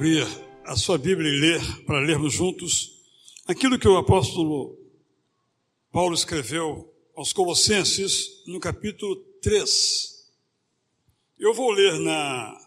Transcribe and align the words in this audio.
abrir 0.00 0.26
a 0.64 0.76
sua 0.76 0.96
Bíblia 0.96 1.28
e 1.28 1.40
ler, 1.40 1.84
para 1.84 2.00
lermos 2.00 2.32
juntos, 2.32 3.02
aquilo 3.46 3.78
que 3.78 3.86
o 3.86 3.98
apóstolo 3.98 4.74
Paulo 5.92 6.14
escreveu 6.14 6.90
aos 7.14 7.34
Colossenses, 7.34 8.42
no 8.46 8.58
capítulo 8.58 9.14
3. 9.42 10.26
Eu 11.38 11.52
vou 11.52 11.70
ler 11.70 12.00
na 12.00 12.66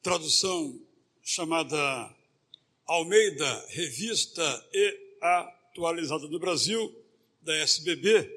tradução 0.00 0.80
chamada 1.24 1.76
Almeida, 2.86 3.66
Revista 3.70 4.68
e 4.72 5.16
Atualizada 5.20 6.28
do 6.28 6.38
Brasil, 6.38 6.94
da 7.40 7.52
SBB, 7.56 8.30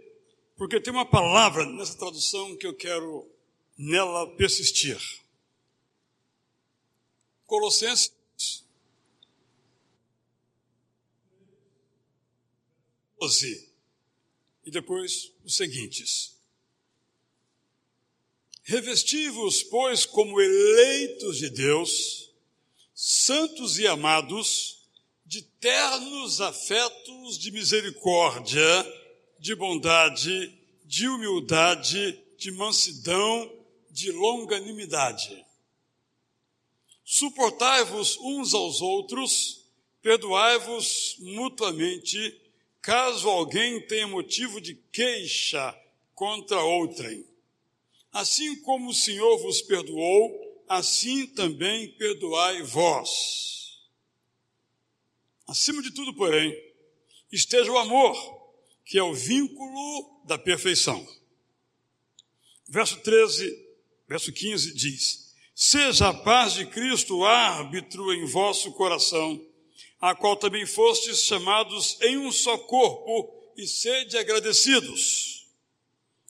porque 0.58 0.82
tem 0.82 0.92
uma 0.92 1.06
palavra 1.06 1.64
nessa 1.68 1.96
tradução 1.96 2.58
que 2.58 2.66
eu 2.66 2.74
quero 2.74 3.30
nela 3.78 4.36
persistir. 4.36 4.98
Colossenses 7.46 8.16
e 14.66 14.72
depois 14.72 15.32
os 15.44 15.56
seguintes. 15.56 16.36
Revesti-vos, 18.64 19.64
pois, 19.64 20.06
como 20.06 20.42
eleitos 20.42 21.38
de 21.38 21.50
Deus, 21.50 22.32
santos 22.94 23.78
e 23.78 23.88
amados, 23.88 24.88
de 25.26 25.42
ternos 25.42 26.42
afetos 26.42 27.38
de 27.38 27.52
misericórdia, 27.52 28.64
de 29.40 29.56
bondade, 29.56 30.54
de 30.84 31.08
humildade, 31.08 32.20
de 32.38 32.52
mansidão, 32.52 33.52
de 33.90 34.12
longanimidade. 34.12 35.46
Suportai-vos 37.06 38.18
uns 38.18 38.56
aos 38.56 38.82
outros, 38.82 39.64
perdoai-vos 40.02 41.18
mutuamente, 41.20 42.42
caso 42.82 43.30
alguém 43.30 43.80
tenha 43.86 44.08
motivo 44.08 44.60
de 44.60 44.74
queixa 44.92 45.80
contra 46.16 46.60
outrem. 46.64 47.24
Assim 48.12 48.60
como 48.64 48.90
o 48.90 48.94
Senhor 48.94 49.38
vos 49.38 49.62
perdoou, 49.62 50.64
assim 50.68 51.28
também 51.28 51.92
perdoai 51.92 52.64
vós. 52.64 53.80
Acima 55.48 55.84
de 55.84 55.92
tudo, 55.92 56.12
porém, 56.16 56.58
esteja 57.32 57.72
o 57.72 57.78
amor, 57.78 58.16
que 58.84 58.98
é 58.98 59.04
o 59.04 59.14
vínculo 59.14 60.24
da 60.26 60.40
perfeição. 60.40 61.08
Verso 62.68 63.00
13, 63.02 63.68
verso 64.08 64.34
15 64.34 64.74
diz: 64.74 65.25
Seja 65.56 66.10
a 66.10 66.14
paz 66.14 66.54
de 66.54 66.66
Cristo 66.66 67.24
árbitro 67.24 68.14
em 68.14 68.26
vosso 68.26 68.74
coração, 68.74 69.42
a 70.00 70.14
qual 70.14 70.36
também 70.36 70.66
fostes 70.66 71.24
chamados 71.24 71.98
em 72.02 72.18
um 72.18 72.32
só 72.32 72.58
corpo, 72.58 73.34
e 73.58 73.66
sede 73.66 74.18
agradecidos 74.18 75.36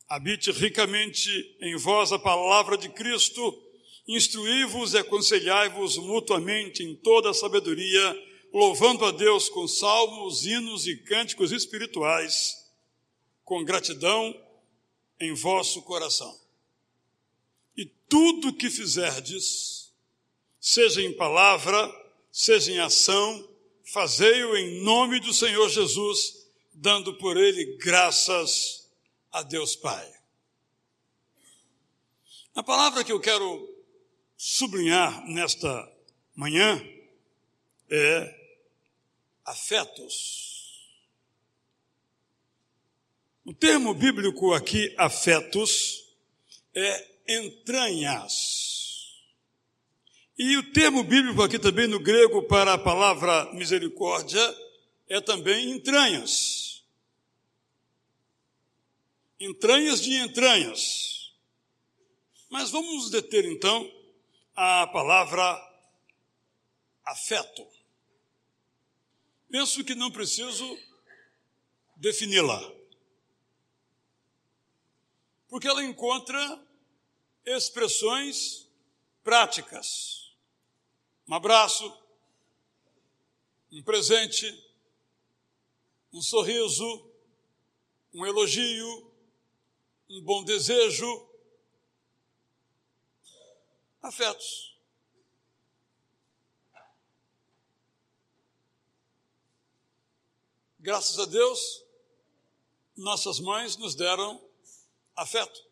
habite 0.07 0.51
ricamente 0.51 1.57
em 1.59 1.75
vós 1.75 2.11
a 2.11 2.19
palavra 2.19 2.77
de 2.77 2.89
Cristo, 2.89 3.61
instruí-vos 4.07 4.93
e 4.93 4.99
aconselhai-vos 4.99 5.97
mutuamente 5.97 6.83
em 6.83 6.95
toda 6.95 7.31
a 7.31 7.33
sabedoria, 7.33 8.23
louvando 8.53 9.03
a 9.05 9.11
Deus 9.11 9.49
com 9.49 9.67
salmos, 9.67 10.45
hinos 10.45 10.87
e 10.87 10.95
cânticos 10.95 11.51
espirituais, 11.51 12.55
com 13.43 13.63
gratidão 13.63 14.33
em 15.19 15.33
vosso 15.33 15.81
coração. 15.81 16.44
Tudo 18.07 18.53
que 18.53 18.69
fizerdes, 18.69 19.93
seja 20.59 21.01
em 21.01 21.13
palavra, 21.13 21.91
seja 22.31 22.71
em 22.71 22.79
ação, 22.79 23.49
fazei-o 23.85 24.55
em 24.55 24.83
nome 24.83 25.19
do 25.19 25.33
Senhor 25.33 25.67
Jesus, 25.69 26.47
dando 26.73 27.17
por 27.17 27.37
ele 27.37 27.77
graças 27.77 28.89
a 29.31 29.41
Deus 29.41 29.75
Pai. 29.75 30.13
A 32.53 32.63
palavra 32.63 33.03
que 33.03 33.11
eu 33.11 33.19
quero 33.19 33.69
sublinhar 34.37 35.25
nesta 35.27 35.91
manhã 36.35 36.81
é 37.89 38.45
afetos. 39.43 40.45
O 43.43 43.53
termo 43.53 43.93
bíblico 43.93 44.53
aqui, 44.53 44.93
afetos, 44.97 46.09
é 46.73 47.14
entranhas. 47.27 49.23
E 50.37 50.57
o 50.57 50.73
termo 50.73 51.03
bíblico 51.03 51.41
aqui 51.41 51.57
também 51.57 51.87
no 51.87 51.99
grego 51.99 52.43
para 52.43 52.73
a 52.73 52.77
palavra 52.77 53.53
misericórdia 53.53 54.41
é 55.07 55.21
também 55.21 55.71
entranhas 55.71 56.65
entranhas 59.39 60.01
de 60.01 60.13
entranhas. 60.15 61.33
Mas 62.49 62.69
vamos 62.69 62.95
nos 62.95 63.09
deter 63.09 63.45
então 63.45 63.89
à 64.55 64.87
palavra 64.87 65.61
afeto. 67.03 67.67
Penso 69.49 69.83
que 69.83 69.95
não 69.95 70.11
preciso 70.11 70.77
defini-la. 71.95 72.73
Porque 75.47 75.67
ela 75.67 75.83
encontra 75.83 76.64
expressões 77.45 78.67
práticas. 79.23 80.35
Um 81.27 81.33
abraço, 81.33 81.85
um 83.71 83.83
presente, 83.83 84.45
um 86.11 86.21
sorriso, 86.21 87.11
um 88.13 88.25
elogio, 88.25 89.11
um 90.09 90.21
bom 90.21 90.43
desejo, 90.43 91.29
afetos. 94.01 94.75
Graças 100.79 101.17
a 101.17 101.25
Deus, 101.25 101.83
nossas 102.95 103.39
mães 103.39 103.75
nos 103.75 103.95
deram 103.95 104.39
afeto. 105.15 105.65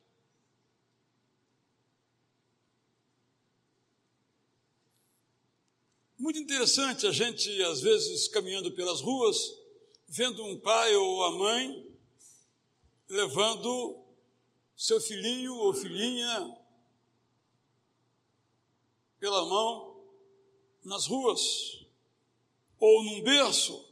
Muito 6.23 6.39
interessante 6.39 7.05
a 7.05 7.11
gente, 7.11 7.61
às 7.63 7.81
vezes, 7.81 8.29
caminhando 8.29 8.71
pelas 8.71 9.01
ruas, 9.01 9.35
vendo 10.07 10.41
um 10.45 10.57
pai 10.57 10.95
ou 10.95 11.21
a 11.25 11.31
mãe 11.31 11.85
levando 13.09 14.01
seu 14.73 15.01
filhinho 15.01 15.53
ou 15.53 15.73
filhinha 15.73 16.57
pela 19.19 19.45
mão 19.45 20.01
nas 20.85 21.07
ruas 21.07 21.85
ou 22.79 23.03
num 23.03 23.21
berço. 23.21 23.85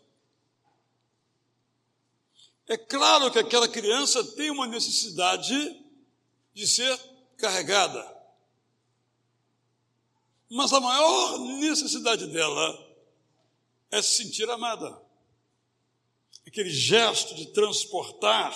É 2.65 2.77
claro 2.77 3.29
que 3.29 3.39
aquela 3.39 3.67
criança 3.67 4.23
tem 4.37 4.49
uma 4.49 4.67
necessidade 4.67 5.85
de 6.53 6.65
ser 6.65 6.97
carregada. 7.35 8.10
Mas 10.53 10.73
a 10.73 10.81
maior 10.81 11.39
necessidade 11.39 12.27
dela 12.27 12.97
é 13.89 14.01
se 14.01 14.17
sentir 14.17 14.49
amada. 14.49 15.01
Aquele 16.45 16.69
gesto 16.69 17.33
de 17.35 17.53
transportar 17.53 18.53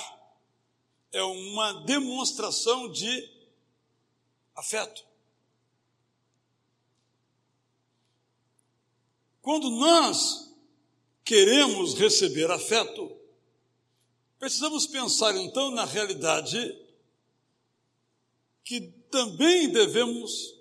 é 1.13 1.24
uma 1.24 1.86
demonstração 1.86 2.92
de 2.92 3.31
afeto. 4.53 5.06
Quando 9.41 9.69
nós 9.69 10.53
queremos 11.24 11.94
receber 11.94 12.51
afeto, 12.51 13.09
precisamos 14.38 14.86
pensar 14.86 15.33
então 15.38 15.71
na 15.71 15.86
realidade 15.86 16.77
que 18.65 18.81
também 19.09 19.69
devemos 19.69 20.54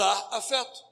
dar 0.00 0.28
afeto. 0.30 0.82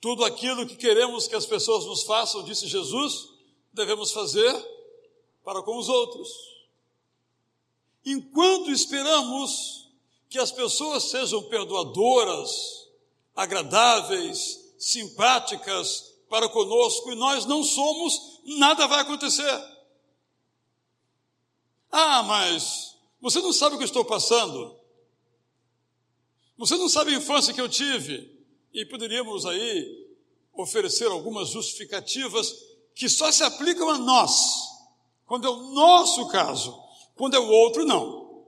Tudo 0.00 0.24
aquilo 0.24 0.64
que 0.64 0.76
queremos 0.76 1.26
que 1.26 1.34
as 1.34 1.44
pessoas 1.44 1.84
nos 1.86 2.04
façam, 2.04 2.44
disse 2.44 2.68
Jesus, 2.68 3.28
devemos 3.72 4.12
fazer 4.12 4.54
para 5.44 5.60
com 5.62 5.76
os 5.76 5.88
outros. 5.88 6.28
Enquanto 8.06 8.70
esperamos 8.70 9.90
que 10.28 10.38
as 10.38 10.52
pessoas 10.52 11.10
sejam 11.10 11.42
perdoadoras, 11.48 12.88
agradáveis, 13.34 14.72
simpáticas 14.78 16.14
para 16.28 16.48
conosco 16.48 17.10
e 17.10 17.16
nós 17.16 17.44
não 17.44 17.64
somos, 17.64 18.40
nada 18.44 18.86
vai 18.86 19.00
acontecer. 19.00 19.64
Ah, 21.90 22.22
mas 22.22 22.96
você 23.20 23.40
não 23.40 23.52
sabe 23.52 23.74
o 23.74 23.78
que 23.78 23.82
eu 23.82 23.86
estou 23.86 24.04
passando. 24.04 24.79
Você 26.60 26.76
não 26.76 26.90
sabe 26.90 27.14
a 27.14 27.16
infância 27.16 27.54
que 27.54 27.60
eu 27.60 27.70
tive, 27.70 28.38
e 28.70 28.84
poderíamos 28.84 29.46
aí 29.46 30.06
oferecer 30.52 31.06
algumas 31.06 31.48
justificativas 31.48 32.54
que 32.94 33.08
só 33.08 33.32
se 33.32 33.42
aplicam 33.42 33.88
a 33.88 33.96
nós, 33.96 34.68
quando 35.24 35.46
é 35.46 35.50
o 35.50 35.72
nosso 35.72 36.28
caso, 36.28 36.78
quando 37.14 37.34
é 37.34 37.38
o 37.38 37.48
outro, 37.48 37.86
não. 37.86 38.44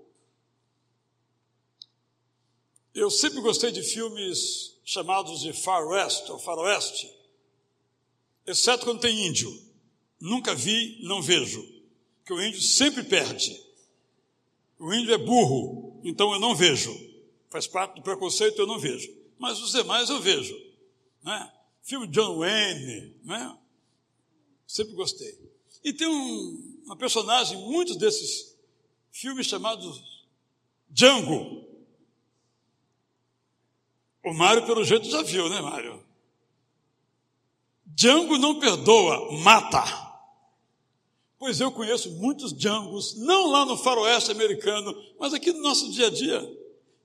Eu 2.95 3.11
sempre 3.11 3.41
gostei 3.41 3.73
de 3.73 3.83
filmes 3.83 4.79
chamados 4.85 5.41
de 5.41 5.55
Far 5.55 5.89
West 5.89 6.29
ou 6.29 6.39
Faroeste, 6.39 7.11
exceto 8.47 8.85
quando 8.85 9.01
tem 9.01 9.27
índio. 9.27 9.51
Nunca 10.21 10.55
vi, 10.55 10.99
não 11.01 11.23
vejo, 11.23 11.67
que 12.27 12.35
o 12.35 12.43
índio 12.43 12.61
sempre 12.61 13.05
perde. 13.05 13.59
O 14.79 14.93
índio 14.93 15.15
é 15.15 15.19
burro, 15.19 15.99
então 16.05 16.31
eu 16.35 16.39
não 16.39 16.55
vejo. 16.55 17.12
Faz 17.53 17.67
parte 17.67 17.97
do 17.97 18.03
preconceito, 18.03 18.59
eu 18.59 18.67
não 18.67 18.79
vejo. 18.79 19.15
Mas 19.39 19.61
os 19.61 19.73
demais 19.73 20.09
eu 20.09 20.19
vejo. 20.19 20.57
Né? 21.23 21.53
Filme 21.83 22.07
John 22.07 22.39
Wayne, 22.39 23.15
né? 23.23 23.59
sempre 24.67 24.95
gostei. 24.95 25.39
E 25.85 25.93
tem 25.93 26.09
um, 26.09 26.81
uma 26.87 26.97
personagem, 26.97 27.59
muitos 27.59 27.97
desses 27.97 28.57
filmes 29.11 29.47
chamados 29.47 30.25
Django. 30.89 31.69
O 34.25 34.33
Mário, 34.33 34.65
pelo 34.65 34.83
jeito, 34.83 35.11
já 35.11 35.21
viu, 35.21 35.51
né, 35.51 35.61
Mário? 35.61 36.03
Django 37.85 38.39
não 38.39 38.59
perdoa, 38.61 39.31
mata. 39.43 39.83
Pois 41.39 41.61
eu 41.61 41.71
conheço 41.71 42.13
muitos 42.13 42.51
Djangos, 42.55 43.15
não 43.19 43.51
lá 43.51 43.67
no 43.67 43.77
faroeste 43.77 44.31
americano, 44.31 44.95
mas 45.19 45.35
aqui 45.35 45.53
no 45.53 45.61
nosso 45.61 45.91
dia 45.91 46.07
a 46.07 46.11
dia. 46.11 46.62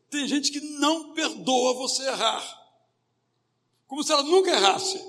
Tem 0.09 0.27
gente 0.27 0.51
que 0.51 0.59
não 0.59 1.13
perdoa 1.13 1.73
você 1.73 2.03
errar. 2.03 2.57
Como 3.87 4.03
se 4.03 4.11
ela 4.11 4.23
nunca 4.23 4.51
errasse. 4.51 5.05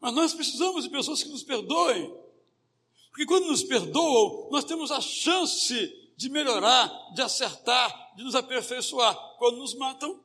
Mas 0.00 0.12
nós 0.14 0.34
precisamos 0.34 0.84
de 0.84 0.90
pessoas 0.90 1.22
que 1.22 1.28
nos 1.28 1.42
perdoem. 1.42 2.08
Porque 3.10 3.26
quando 3.26 3.46
nos 3.46 3.64
perdoam, 3.64 4.48
nós 4.50 4.64
temos 4.64 4.90
a 4.92 5.00
chance 5.00 6.12
de 6.16 6.28
melhorar, 6.28 6.88
de 7.14 7.22
acertar, 7.22 8.14
de 8.16 8.22
nos 8.22 8.34
aperfeiçoar. 8.34 9.16
Quando 9.38 9.58
nos 9.58 9.74
matam, 9.74 10.22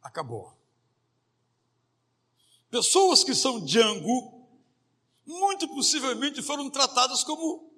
acabou. 0.00 0.52
Pessoas 2.70 3.22
que 3.22 3.34
são 3.34 3.64
Django, 3.64 4.48
muito 5.26 5.68
possivelmente 5.68 6.40
foram 6.40 6.70
tratadas 6.70 7.22
como 7.24 7.71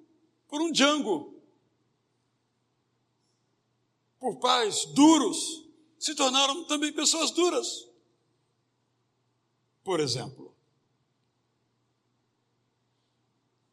por 0.55 0.61
um 0.61 0.71
Django. 0.71 1.33
Por 4.17 4.39
pais 4.39 4.85
duros, 4.85 5.65
se 5.99 6.15
tornaram 6.15 6.63
também 6.63 6.93
pessoas 6.93 7.31
duras. 7.31 7.85
Por 9.83 9.99
exemplo. 9.99 10.55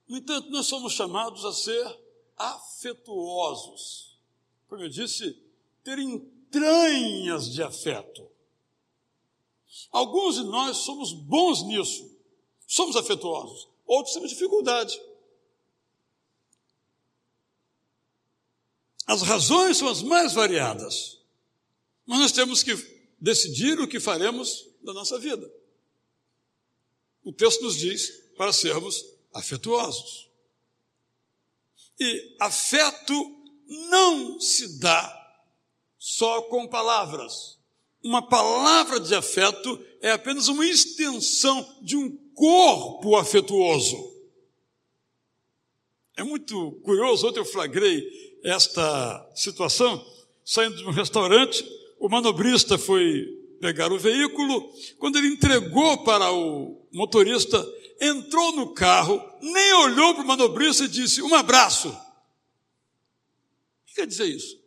No 0.08 0.16
entanto, 0.16 0.50
nós 0.50 0.66
somos 0.66 0.94
chamados 0.94 1.44
a 1.44 1.52
ser 1.52 2.00
afetuosos. 2.36 4.18
Como 4.66 4.82
eu 4.82 4.88
disse, 4.88 5.40
ter 5.84 6.00
entranhas 6.00 7.48
de 7.48 7.62
afeto. 7.62 8.28
Alguns 9.92 10.34
de 10.34 10.42
nós 10.46 10.78
somos 10.78 11.12
bons 11.12 11.62
nisso, 11.62 12.10
somos 12.66 12.96
afetuosos, 12.96 13.68
outros 13.86 14.14
temos 14.14 14.30
dificuldade. 14.30 15.00
As 19.06 19.22
razões 19.22 19.78
são 19.78 19.88
as 19.88 20.02
mais 20.02 20.32
variadas, 20.32 21.18
mas 22.06 22.20
nós 22.20 22.32
temos 22.32 22.62
que 22.62 22.74
decidir 23.20 23.78
o 23.80 23.88
que 23.88 24.00
faremos 24.00 24.68
da 24.82 24.92
nossa 24.92 25.18
vida. 25.18 25.50
O 27.24 27.32
texto 27.32 27.62
nos 27.62 27.76
diz 27.76 28.10
para 28.36 28.52
sermos 28.52 29.04
afetuosos. 29.32 30.28
E 31.98 32.36
afeto 32.40 33.14
não 33.90 34.40
se 34.40 34.78
dá 34.80 35.18
só 35.98 36.42
com 36.42 36.66
palavras. 36.66 37.58
Uma 38.02 38.26
palavra 38.28 38.98
de 38.98 39.14
afeto 39.14 39.80
é 40.00 40.10
apenas 40.10 40.48
uma 40.48 40.66
extensão 40.66 41.78
de 41.80 41.96
um 41.96 42.16
corpo 42.34 43.14
afetuoso. 43.16 43.96
É 46.16 46.24
muito 46.24 46.72
curioso, 46.82 47.28
ontem 47.28 47.38
eu 47.38 47.44
flagrei 47.44 48.31
esta 48.44 49.30
situação, 49.34 50.04
saindo 50.44 50.76
de 50.76 50.84
um 50.84 50.90
restaurante, 50.90 51.64
o 51.98 52.08
manobrista 52.08 52.76
foi 52.76 53.26
pegar 53.60 53.92
o 53.92 53.98
veículo, 53.98 54.72
quando 54.98 55.16
ele 55.16 55.28
entregou 55.28 56.02
para 56.02 56.32
o 56.32 56.84
motorista, 56.92 57.64
entrou 58.00 58.52
no 58.52 58.74
carro, 58.74 59.22
nem 59.40 59.72
olhou 59.74 60.14
para 60.14 60.24
o 60.24 60.26
manobrista 60.26 60.84
e 60.84 60.88
disse: 60.88 61.22
Um 61.22 61.34
abraço. 61.34 61.88
O 61.88 61.94
que 63.86 63.94
quer 63.94 64.06
dizer 64.06 64.26
isso? 64.26 64.60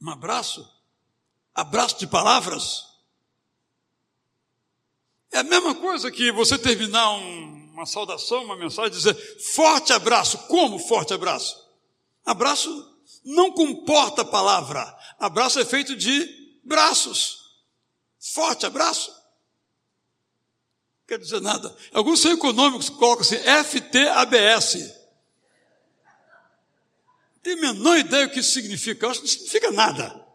Um 0.00 0.10
abraço? 0.10 0.68
Abraço 1.54 1.98
de 1.98 2.08
palavras? 2.08 2.84
É 5.30 5.38
a 5.38 5.44
mesma 5.44 5.76
coisa 5.76 6.10
que 6.10 6.32
você 6.32 6.58
terminar 6.58 7.12
um, 7.12 7.70
uma 7.72 7.86
saudação, 7.86 8.44
uma 8.44 8.56
mensagem, 8.56 8.90
dizer 8.90 9.14
forte 9.54 9.92
abraço. 9.92 10.38
Como 10.48 10.78
forte 10.78 11.14
abraço? 11.14 11.62
Abraço 12.24 12.92
não 13.24 13.52
comporta 13.52 14.24
palavra. 14.24 14.98
Abraço 15.18 15.60
é 15.60 15.64
feito 15.64 15.94
de 15.94 16.58
braços. 16.64 17.42
Forte 18.18 18.66
abraço. 18.66 19.12
Quer 21.06 21.18
dizer 21.18 21.40
nada. 21.40 21.74
Alguns 21.92 22.20
são 22.20 22.32
econômicos 22.32 22.88
colocam 22.88 23.22
assim, 23.22 23.36
FTABS. 23.36 24.94
Tem 27.42 27.54
a 27.54 27.60
menor 27.60 27.98
ideia 27.98 28.26
o 28.26 28.30
que 28.30 28.40
isso 28.40 28.52
significa. 28.52 29.04
Eu 29.04 29.10
acho 29.10 29.20
que 29.20 29.26
não 29.26 29.32
significa 29.32 29.70
nada. 29.72 30.26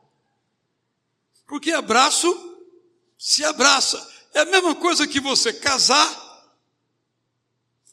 Porque 1.48 1.72
abraço 1.72 2.28
se 3.18 3.44
abraça. 3.46 4.06
É 4.34 4.42
a 4.42 4.46
mesma 4.46 4.76
coisa 4.76 5.08
que 5.08 5.20
você 5.20 5.54
casar 5.54 6.28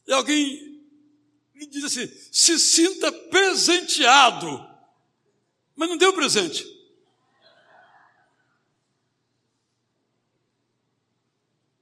e 0.06 0.12
alguém 0.12 0.63
e 1.54 1.66
diz 1.66 1.84
assim: 1.84 2.11
se 2.32 2.58
sinta 2.58 3.11
presenteado. 3.12 4.75
Mas 5.76 5.88
não 5.88 5.96
deu 5.96 6.12
presente. 6.12 6.73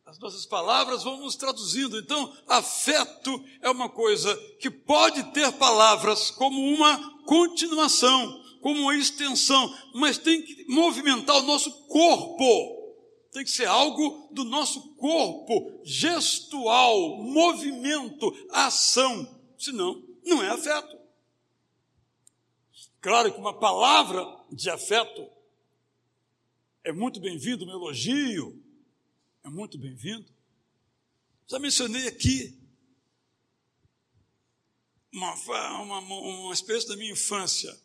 As 0.07 0.19
nossas 0.19 0.45
palavras 0.45 1.03
vão 1.03 1.19
nos 1.19 1.37
traduzindo. 1.37 1.99
Então, 1.99 2.35
afeto 2.47 3.43
é 3.61 3.71
uma 3.71 3.89
coisa 3.89 4.35
que 4.61 4.71
pode 4.71 5.23
ter 5.33 5.51
palavras 5.53 6.31
como 6.31 6.61
uma 6.61 7.23
continuação, 7.25 8.43
como 8.61 8.81
uma 8.81 8.97
extensão, 8.97 9.75
mas 9.95 10.19
tem 10.19 10.43
que 10.43 10.67
movimentar 10.69 11.37
o 11.37 11.43
nosso 11.43 11.71
corpo. 11.87 12.81
Tem 13.31 13.45
que 13.45 13.51
ser 13.51 13.67
algo 13.67 14.29
do 14.31 14.45
nosso 14.45 14.95
corpo, 14.97 15.81
gestual, 15.85 17.17
movimento, 17.23 18.31
ação 18.51 19.42
senão 19.65 20.03
não 20.25 20.43
é 20.43 20.49
afeto. 20.49 20.99
Claro 23.01 23.33
que 23.33 23.39
uma 23.39 23.59
palavra 23.59 24.25
de 24.51 24.71
afeto 24.71 25.29
é 26.85 26.93
muito 26.93 27.21
bem-vindo, 27.21 27.65
um 27.65 27.71
elogio 27.71 28.63
é 29.45 29.49
muito 29.49 29.77
bem-vindo. 29.79 30.31
Já 31.47 31.59
mencionei 31.59 32.07
aqui 32.07 32.59
uma, 35.13 35.35
uma, 35.83 35.99
uma 35.99 36.55
experiência 36.55 36.89
da 36.89 36.97
minha 36.97 37.13
infância. 37.13 37.77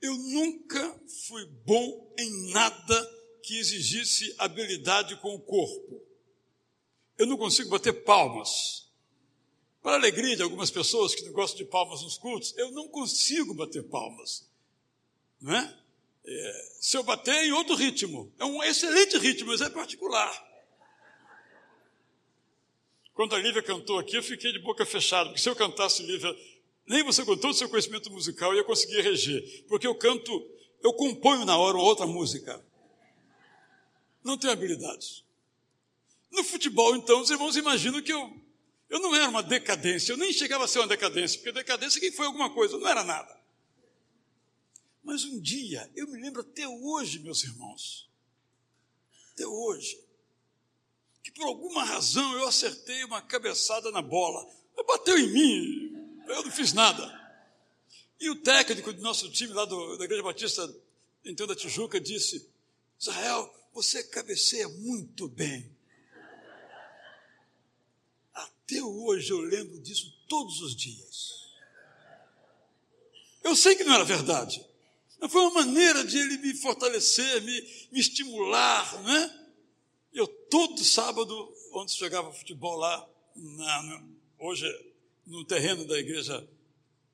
Eu 0.00 0.16
nunca 0.16 1.00
fui 1.26 1.44
bom 1.64 2.14
em 2.18 2.52
nada 2.52 3.18
que 3.42 3.58
exigisse 3.58 4.34
habilidade 4.38 5.16
com 5.16 5.34
o 5.34 5.40
corpo. 5.40 6.02
Eu 7.16 7.26
não 7.26 7.36
consigo 7.36 7.70
bater 7.70 8.04
palmas. 8.04 8.87
Para 9.88 9.96
a 9.96 10.00
alegria 10.00 10.36
de 10.36 10.42
algumas 10.42 10.70
pessoas 10.70 11.14
que 11.14 11.24
não 11.24 11.32
gostam 11.32 11.56
de 11.56 11.64
palmas 11.64 12.02
nos 12.02 12.18
cultos, 12.18 12.54
eu 12.58 12.70
não 12.72 12.88
consigo 12.88 13.54
bater 13.54 13.82
palmas. 13.84 14.46
Não 15.40 15.56
é? 15.56 15.78
é 16.26 16.68
se 16.78 16.94
eu 16.94 17.02
bater 17.02 17.32
em 17.44 17.52
outro 17.52 17.74
ritmo, 17.74 18.30
é 18.38 18.44
um 18.44 18.62
excelente 18.62 19.16
ritmo, 19.16 19.48
mas 19.48 19.62
é 19.62 19.70
particular. 19.70 20.30
Quando 23.14 23.34
a 23.34 23.38
Lívia 23.38 23.62
cantou 23.62 23.98
aqui, 23.98 24.14
eu 24.14 24.22
fiquei 24.22 24.52
de 24.52 24.58
boca 24.58 24.84
fechada, 24.84 25.30
porque 25.30 25.40
se 25.40 25.48
eu 25.48 25.56
cantasse, 25.56 26.02
Lívia, 26.02 26.36
nem 26.86 27.02
você 27.02 27.24
com 27.24 27.34
todo 27.34 27.52
o 27.52 27.54
seu 27.54 27.70
conhecimento 27.70 28.12
musical 28.12 28.54
ia 28.54 28.64
conseguir 28.64 29.00
reger, 29.00 29.64
porque 29.68 29.86
eu 29.86 29.94
canto, 29.94 30.30
eu 30.82 30.92
componho 30.92 31.46
na 31.46 31.56
hora 31.56 31.78
outra 31.78 32.06
música. 32.06 32.62
Não 34.22 34.36
tenho 34.36 34.52
habilidades. 34.52 35.24
No 36.30 36.44
futebol, 36.44 36.94
então, 36.94 37.22
os 37.22 37.30
irmãos 37.30 37.56
imaginam 37.56 38.02
que 38.02 38.12
eu 38.12 38.47
Eu 38.88 39.00
não 39.00 39.14
era 39.14 39.28
uma 39.28 39.42
decadência, 39.42 40.12
eu 40.12 40.16
nem 40.16 40.32
chegava 40.32 40.64
a 40.64 40.68
ser 40.68 40.78
uma 40.78 40.86
decadência, 40.86 41.38
porque 41.38 41.52
decadência 41.52 42.00
quem 42.00 42.10
foi 42.10 42.26
alguma 42.26 42.50
coisa, 42.50 42.78
não 42.78 42.88
era 42.88 43.04
nada. 43.04 43.38
Mas 45.02 45.24
um 45.24 45.40
dia, 45.40 45.90
eu 45.94 46.06
me 46.08 46.20
lembro 46.20 46.40
até 46.40 46.66
hoje, 46.66 47.18
meus 47.18 47.44
irmãos, 47.44 48.08
até 49.32 49.46
hoje, 49.46 49.98
que 51.22 51.30
por 51.30 51.46
alguma 51.46 51.84
razão 51.84 52.32
eu 52.34 52.48
acertei 52.48 53.04
uma 53.04 53.20
cabeçada 53.20 53.90
na 53.90 54.00
bola. 54.00 54.46
Bateu 54.86 55.18
em 55.18 55.30
mim, 55.30 56.24
eu 56.26 56.42
não 56.44 56.50
fiz 56.50 56.72
nada. 56.72 57.18
E 58.20 58.30
o 58.30 58.36
técnico 58.36 58.92
do 58.92 59.02
nosso 59.02 59.30
time 59.30 59.52
lá 59.52 59.64
do, 59.64 59.96
da 59.96 60.04
Igreja 60.04 60.22
Batista, 60.22 60.76
então 61.24 61.46
da 61.46 61.54
Tijuca, 61.54 62.00
disse: 62.00 62.48
Israel, 62.98 63.54
você 63.72 64.02
cabeceia 64.02 64.68
muito 64.68 65.28
bem. 65.28 65.70
Até 68.68 68.82
hoje 68.82 69.30
eu 69.30 69.40
lembro 69.40 69.80
disso 69.80 70.12
todos 70.28 70.60
os 70.60 70.76
dias. 70.76 71.48
Eu 73.42 73.56
sei 73.56 73.74
que 73.74 73.82
não 73.82 73.94
era 73.94 74.04
verdade. 74.04 74.62
Mas 75.18 75.32
foi 75.32 75.40
uma 75.40 75.64
maneira 75.64 76.04
de 76.04 76.18
ele 76.18 76.36
me 76.36 76.52
fortalecer, 76.52 77.40
me, 77.40 77.88
me 77.90 77.98
estimular, 77.98 79.02
não 79.02 79.16
é? 79.16 79.48
Eu 80.12 80.26
todo 80.28 80.84
sábado, 80.84 81.50
onde 81.72 81.92
se 81.92 81.98
jogava 81.98 82.30
futebol 82.30 82.76
lá, 82.76 83.08
na, 83.34 84.04
hoje 84.38 84.66
no 85.26 85.46
terreno 85.46 85.86
da 85.86 85.98
igreja, 85.98 86.46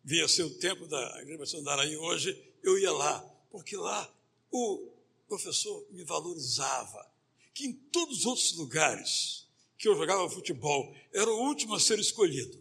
via 0.03 0.27
ser 0.27 0.43
o 0.43 0.59
tempo 0.59 0.89
da 0.89 1.23
igreja 1.23 1.45
de 1.45 1.57
Andaraí, 1.59 1.97
hoje 1.97 2.37
eu 2.65 2.77
ia 2.81 2.91
lá, 2.91 3.21
porque 3.53 3.77
lá 3.77 4.13
o 4.51 4.91
professor 5.29 5.87
me 5.93 6.03
valorizava, 6.03 7.09
que 7.55 7.65
em 7.65 7.73
todos 7.73 8.19
os 8.19 8.27
outros 8.27 8.53
lugares 8.57 9.44
que 9.85 9.89
eu 9.89 9.97
jogava 9.97 10.31
futebol, 10.31 10.97
era 11.13 11.31
o 11.31 11.47
último 11.47 11.75
a 11.75 11.81
ser 11.81 11.99
escolhido. 11.99 12.59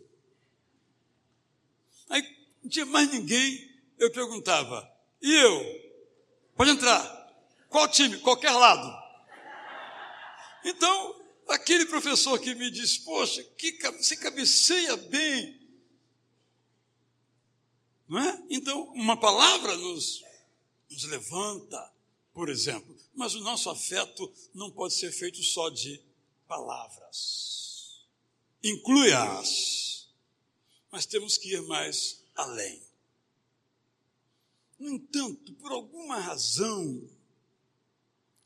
Aí 2.10 2.22
não 2.62 2.70
tinha 2.70 2.86
mais 2.86 3.10
ninguém, 3.10 3.72
eu 3.98 4.12
perguntava, 4.12 4.92
e 5.22 5.34
eu? 5.34 5.94
Pode 6.53 6.72
entrar. 6.72 7.01
Qual 7.70 7.88
time? 7.88 8.18
Qualquer 8.18 8.51
lado. 8.51 9.01
Então, 10.65 11.25
aquele 11.48 11.86
professor 11.86 12.38
que 12.39 12.53
me 12.56 12.70
disse, 12.70 13.00
poxa, 13.06 13.42
que, 13.58 13.72
você 13.94 14.18
cabeceia 14.18 14.98
bem. 14.98 15.62
Não 18.06 18.20
é? 18.20 18.44
Então, 18.50 18.84
uma 18.96 19.15
palavra 19.15 19.77
nos, 19.77 20.22
nos 20.92 21.06
levanta, 21.06 21.94
por 22.34 22.50
exemplo. 22.50 22.94
Mas 23.15 23.34
o 23.34 23.39
nosso 23.39 23.70
afeto 23.70 24.30
não 24.53 24.70
pode 24.70 24.94
ser 24.94 25.13
feito 25.13 25.42
só 25.42 25.70
de 25.70 26.03
palavras. 26.53 28.05
Inclui-as. 28.63 30.07
Mas 30.91 31.07
temos 31.07 31.38
que 31.38 31.53
ir 31.53 31.62
mais 31.63 32.24
além. 32.36 32.81
No 34.77 34.89
entanto, 34.89 35.53
por 35.53 35.72
alguma 35.72 36.19
razão, 36.19 37.10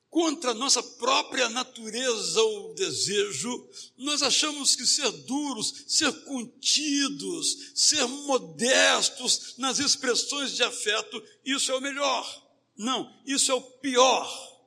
contra 0.09 0.51
a 0.51 0.53
nossa 0.53 0.81
própria 0.81 1.49
natureza 1.49 2.41
ou 2.41 2.73
desejo, 2.73 3.69
nós 3.97 4.23
achamos 4.23 4.75
que 4.75 4.85
ser 4.85 5.11
duros, 5.11 5.83
ser 5.87 6.11
contidos, 6.23 7.73
ser 7.75 8.05
modestos 8.07 9.57
nas 9.57 9.79
expressões 9.79 10.55
de 10.55 10.63
afeto, 10.63 11.21
isso 11.43 11.71
é 11.71 11.75
o 11.75 11.81
melhor. 11.81 12.47
Não, 12.77 13.21
isso 13.25 13.51
é 13.51 13.55
o 13.55 13.61
pior. 13.61 14.57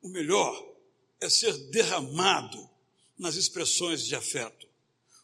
O 0.00 0.08
melhor 0.08 0.71
é 1.22 1.30
ser 1.30 1.56
derramado 1.70 2.68
nas 3.16 3.36
expressões 3.36 4.04
de 4.04 4.16
afeto. 4.16 4.68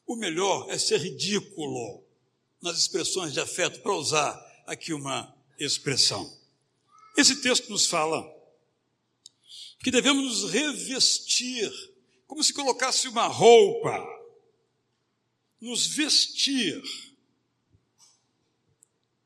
O 0.07 0.15
melhor 0.15 0.71
é 0.71 0.79
ser 0.79 1.01
ridículo 1.01 2.05
nas 2.63 2.79
expressões 2.79 3.33
de 3.33 3.41
afeto, 3.41 3.81
para 3.81 3.93
usar 3.93 4.65
aqui 4.67 4.93
uma 4.93 5.37
expressão. 5.59 6.39
Esse 7.17 7.43
texto 7.43 7.69
nos 7.69 7.87
fala 7.87 8.25
que 9.81 9.91
devemos 9.91 10.43
nos 10.43 10.53
revestir, 10.53 11.71
como 12.27 12.43
se 12.43 12.55
colocasse 12.55 13.09
uma 13.09 13.27
roupa, 13.27 14.05
nos 15.61 15.87
vestir 15.87 16.81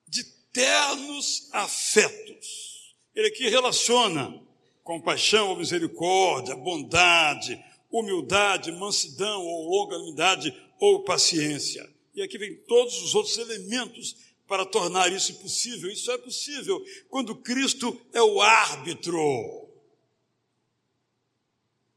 de 0.09 0.25
ternos 0.53 1.49
afetos. 1.53 2.95
Ele 3.15 3.29
aqui 3.29 3.49
relaciona 3.49 4.43
compaixão 4.83 5.57
misericórdia, 5.57 6.57
bondade, 6.57 7.63
humildade, 7.91 8.73
mansidão 8.73 9.43
ou 9.43 9.69
longanimidade 9.69 10.55
ou 10.81 11.05
paciência. 11.05 11.89
E 12.15 12.23
aqui 12.23 12.37
vem 12.39 12.57
todos 12.65 13.03
os 13.03 13.15
outros 13.15 13.39
elementos 13.39 14.17
para 14.47 14.67
tornar 14.67 15.11
isso 15.13 15.35
possível. 15.41 15.91
Isso 15.91 16.11
é 16.11 16.19
possível 16.19 16.85
quando 17.09 17.37
Cristo 17.37 17.99
é 18.13 18.23
o 18.23 18.41
árbitro 18.41 19.69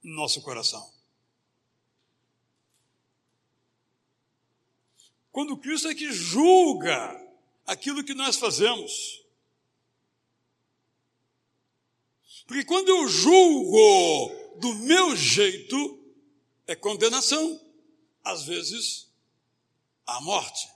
no 0.04 0.16
nosso 0.16 0.42
coração. 0.42 0.94
Quando 5.32 5.58
Cristo 5.58 5.90
é 5.90 5.96
que 5.96 6.14
julga 6.14 7.22
aquilo 7.66 8.04
que 8.04 8.14
nós 8.14 8.38
fazemos. 8.38 9.25
Porque 12.46 12.64
quando 12.64 12.90
eu 12.90 13.08
julgo 13.08 14.32
do 14.60 14.74
meu 14.76 15.16
jeito, 15.16 16.00
é 16.68 16.76
condenação. 16.76 17.62
Às 18.24 18.44
vezes, 18.44 19.12
a 20.06 20.20
morte. 20.22 20.68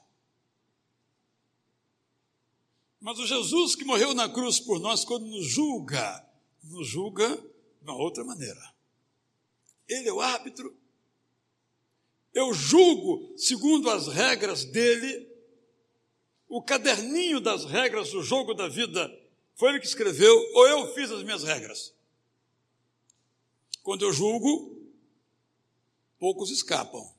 Mas 2.99 3.17
o 3.17 3.25
Jesus 3.25 3.75
que 3.75 3.85
morreu 3.85 4.13
na 4.13 4.27
cruz 4.27 4.59
por 4.59 4.79
nós, 4.79 5.05
quando 5.05 5.25
nos 5.25 5.47
julga, 5.47 6.27
nos 6.63 6.87
julga 6.87 7.27
de 7.27 7.83
uma 7.83 7.95
outra 7.95 8.23
maneira. 8.23 8.61
Ele 9.87 10.09
é 10.09 10.13
o 10.13 10.19
árbitro. 10.21 10.75
Eu 12.33 12.53
julgo 12.53 13.35
segundo 13.37 13.89
as 13.89 14.07
regras 14.07 14.65
dele. 14.65 15.27
O 16.47 16.61
caderninho 16.61 17.39
das 17.39 17.65
regras 17.65 18.11
do 18.11 18.21
jogo 18.21 18.53
da 18.53 18.67
vida 18.67 19.09
foi 19.59 19.71
ele 19.71 19.81
que 19.81 19.87
escreveu, 19.87 20.33
ou 20.53 20.67
eu 20.69 20.93
fiz 20.93 21.11
as 21.11 21.21
minhas 21.21 21.43
regras. 21.43 21.93
Quando 23.83 24.05
eu 24.05 24.13
julgo, 24.13 24.89
poucos 26.17 26.49
escapam. 26.49 27.13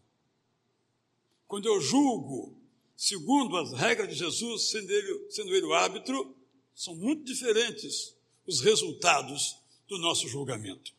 Quando 1.46 1.66
eu 1.66 1.78
julgo, 1.82 2.58
segundo 2.96 3.58
as 3.58 3.74
regras 3.74 4.08
de 4.08 4.14
Jesus, 4.14 4.70
sendo 4.70 4.90
ele, 4.90 5.30
sendo 5.30 5.54
ele 5.54 5.66
o 5.66 5.74
árbitro, 5.74 6.34
são 6.74 6.94
muito 6.96 7.24
diferentes 7.24 8.16
os 8.46 8.62
resultados 8.62 9.58
do 9.86 9.98
nosso 9.98 10.26
julgamento. 10.26 10.94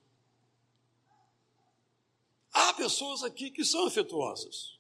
Há 2.54 2.72
pessoas 2.76 3.24
aqui 3.24 3.50
que 3.50 3.66
são 3.66 3.88
afetuosas, 3.88 4.78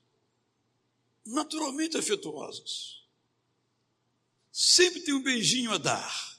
naturalmente 1.26 1.98
afetuosas. 1.98 3.02
Sempre 4.52 5.02
tem 5.02 5.16
um 5.16 5.24
beijinho 5.24 5.72
a 5.72 5.80
dar 5.80 6.31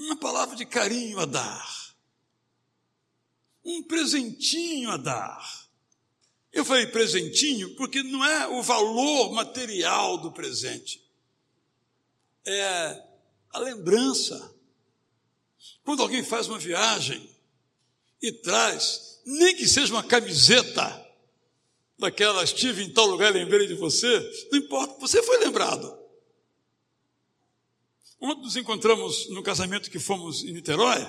uma 0.00 0.16
palavra 0.16 0.56
de 0.56 0.64
carinho 0.64 1.18
a 1.20 1.24
dar, 1.24 1.94
um 3.64 3.82
presentinho 3.82 4.90
a 4.90 4.96
dar. 4.96 5.60
Eu 6.52 6.64
falei 6.64 6.86
presentinho 6.86 7.74
porque 7.76 8.02
não 8.02 8.24
é 8.24 8.48
o 8.48 8.62
valor 8.62 9.32
material 9.32 10.18
do 10.18 10.32
presente, 10.32 11.02
é 12.44 13.02
a 13.50 13.58
lembrança. 13.58 14.54
Quando 15.84 16.02
alguém 16.02 16.24
faz 16.24 16.48
uma 16.48 16.58
viagem 16.58 17.28
e 18.20 18.32
traz, 18.32 19.20
nem 19.24 19.54
que 19.54 19.68
seja 19.68 19.92
uma 19.92 20.02
camiseta, 20.02 21.06
daquela, 22.00 22.42
estive 22.42 22.82
em 22.82 22.90
tal 22.90 23.06
lugar, 23.06 23.32
lembrei 23.32 23.66
de 23.66 23.74
você, 23.74 24.48
não 24.50 24.58
importa, 24.58 24.98
você 24.98 25.22
foi 25.22 25.38
lembrado. 25.38 25.99
Ontem 28.20 28.42
nos 28.42 28.56
encontramos 28.56 29.30
no 29.30 29.42
casamento 29.42 29.90
que 29.90 29.98
fomos 29.98 30.44
em 30.44 30.52
Niterói, 30.52 31.00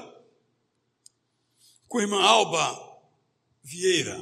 com 1.89 1.97
a 1.97 2.01
irmã 2.01 2.23
Alba 2.23 3.01
Vieira, 3.61 4.17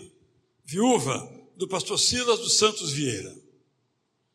viúva 0.66 1.18
do 1.56 1.68
pastor 1.68 2.00
Silas 2.00 2.40
dos 2.40 2.58
Santos 2.58 2.92
Vieira. 2.92 3.38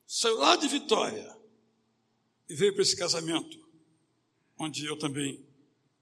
Saiu 0.06 0.38
lá 0.38 0.54
de 0.54 0.68
Vitória 0.68 1.36
e 2.48 2.54
veio 2.54 2.72
para 2.72 2.82
esse 2.82 2.96
casamento, 2.96 3.58
onde 4.56 4.86
eu 4.86 4.96
também 4.96 5.44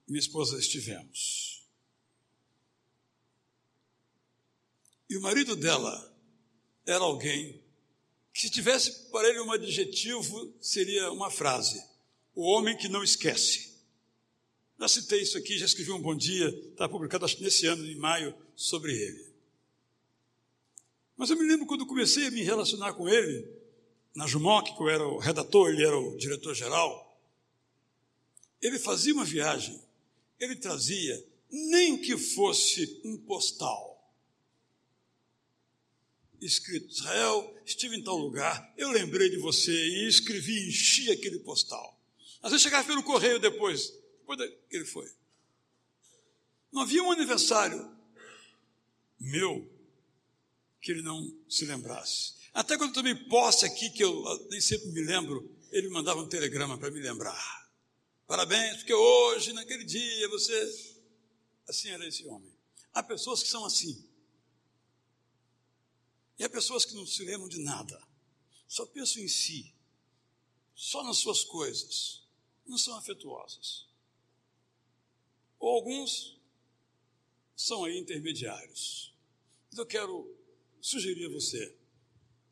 e 0.07 0.11
minha 0.11 0.19
esposa 0.19 0.59
estivemos. 0.59 1.65
E 5.09 5.17
o 5.17 5.21
marido 5.21 5.55
dela 5.55 6.15
era 6.85 7.03
alguém 7.03 7.63
que, 8.31 8.41
se 8.41 8.49
tivesse 8.51 9.09
para 9.09 9.27
ele 9.27 9.39
um 9.41 9.51
adjetivo, 9.51 10.55
seria 10.61 11.11
uma 11.11 11.31
frase 11.31 11.92
o 12.35 12.43
homem 12.43 12.75
que 12.75 12.87
não 12.87 13.03
esquece. 13.03 13.73
Já 14.79 14.87
citei 14.87 15.21
isso 15.21 15.37
aqui, 15.37 15.57
já 15.57 15.65
escrevi 15.65 15.91
um 15.91 16.01
bom 16.01 16.15
dia, 16.15 16.49
está 16.71 16.89
publicado 16.89 17.25
acho 17.25 17.41
nesse 17.41 17.67
ano, 17.67 17.85
em 17.85 17.95
maio, 17.95 18.35
sobre 18.55 18.91
ele. 18.91 19.33
Mas 21.15 21.29
eu 21.29 21.37
me 21.37 21.47
lembro 21.47 21.65
quando 21.65 21.85
comecei 21.85 22.27
a 22.27 22.31
me 22.31 22.41
relacionar 22.41 22.93
com 22.93 23.07
ele, 23.07 23.47
na 24.15 24.27
Jumoc, 24.27 24.75
que 24.75 24.81
eu 24.81 24.89
era 24.89 25.07
o 25.07 25.19
redator, 25.19 25.69
ele 25.69 25.85
era 25.85 25.97
o 25.97 26.17
diretor-geral, 26.17 27.21
ele 28.61 28.79
fazia 28.79 29.13
uma 29.13 29.25
viagem, 29.25 29.81
ele 30.39 30.55
trazia, 30.55 31.23
nem 31.49 31.97
que 31.97 32.17
fosse 32.17 33.01
um 33.05 33.17
postal, 33.17 33.93
escrito 36.41 36.91
Israel, 36.91 37.55
estive 37.65 37.95
em 37.95 38.03
tal 38.03 38.17
lugar, 38.17 38.73
eu 38.77 38.91
lembrei 38.91 39.29
de 39.29 39.37
você 39.37 39.71
e 39.71 40.07
escrevi, 40.07 40.67
enchi 40.67 41.11
aquele 41.11 41.39
postal. 41.39 42.02
Às 42.43 42.51
vezes 42.51 42.61
chegava 42.61 42.85
pelo 42.85 43.01
correio 43.01 43.39
depois, 43.39 43.89
depois 44.19 44.37
que 44.69 44.75
ele 44.75 44.85
foi. 44.85 45.09
Não 46.71 46.81
havia 46.81 47.01
um 47.01 47.11
aniversário 47.11 47.89
meu 49.19 49.71
que 50.81 50.91
ele 50.91 51.01
não 51.01 51.33
se 51.49 51.65
lembrasse. 51.65 52.35
Até 52.53 52.77
quando 52.77 52.89
eu 52.89 52.95
tomei 52.95 53.15
posse 53.15 53.65
aqui, 53.65 53.89
que 53.89 54.03
eu 54.03 54.47
nem 54.49 54.59
sempre 54.59 54.87
me 54.89 55.01
lembro, 55.01 55.49
ele 55.71 55.87
me 55.87 55.93
mandava 55.93 56.21
um 56.21 56.27
telegrama 56.27 56.77
para 56.77 56.91
me 56.91 56.99
lembrar. 56.99 57.71
Parabéns, 58.27 58.77
porque 58.77 58.93
hoje, 58.93 59.53
naquele 59.53 59.85
dia, 59.85 60.27
você. 60.27 60.93
Assim 61.67 61.89
era 61.89 62.05
esse 62.05 62.25
homem. 62.27 62.53
Há 62.93 63.01
pessoas 63.01 63.41
que 63.41 63.49
são 63.49 63.65
assim. 63.65 64.05
E 66.37 66.43
há 66.43 66.49
pessoas 66.49 66.83
que 66.83 66.93
não 66.93 67.05
se 67.05 67.23
lembram 67.23 67.47
de 67.47 67.59
nada, 67.59 68.01
só 68.67 68.85
pensam 68.85 69.21
em 69.21 69.27
si, 69.27 69.73
só 70.75 71.03
nas 71.03 71.17
suas 71.17 71.43
coisas, 71.43 72.22
não 72.65 72.77
são 72.77 72.95
afetuosas. 72.97 73.85
Ou 75.59 75.69
alguns 75.69 76.39
são 77.55 77.85
aí 77.85 77.97
intermediários. 77.97 79.13
Eu 79.75 79.85
quero 79.85 80.29
sugerir 80.81 81.25
a 81.25 81.29
você 81.29 81.75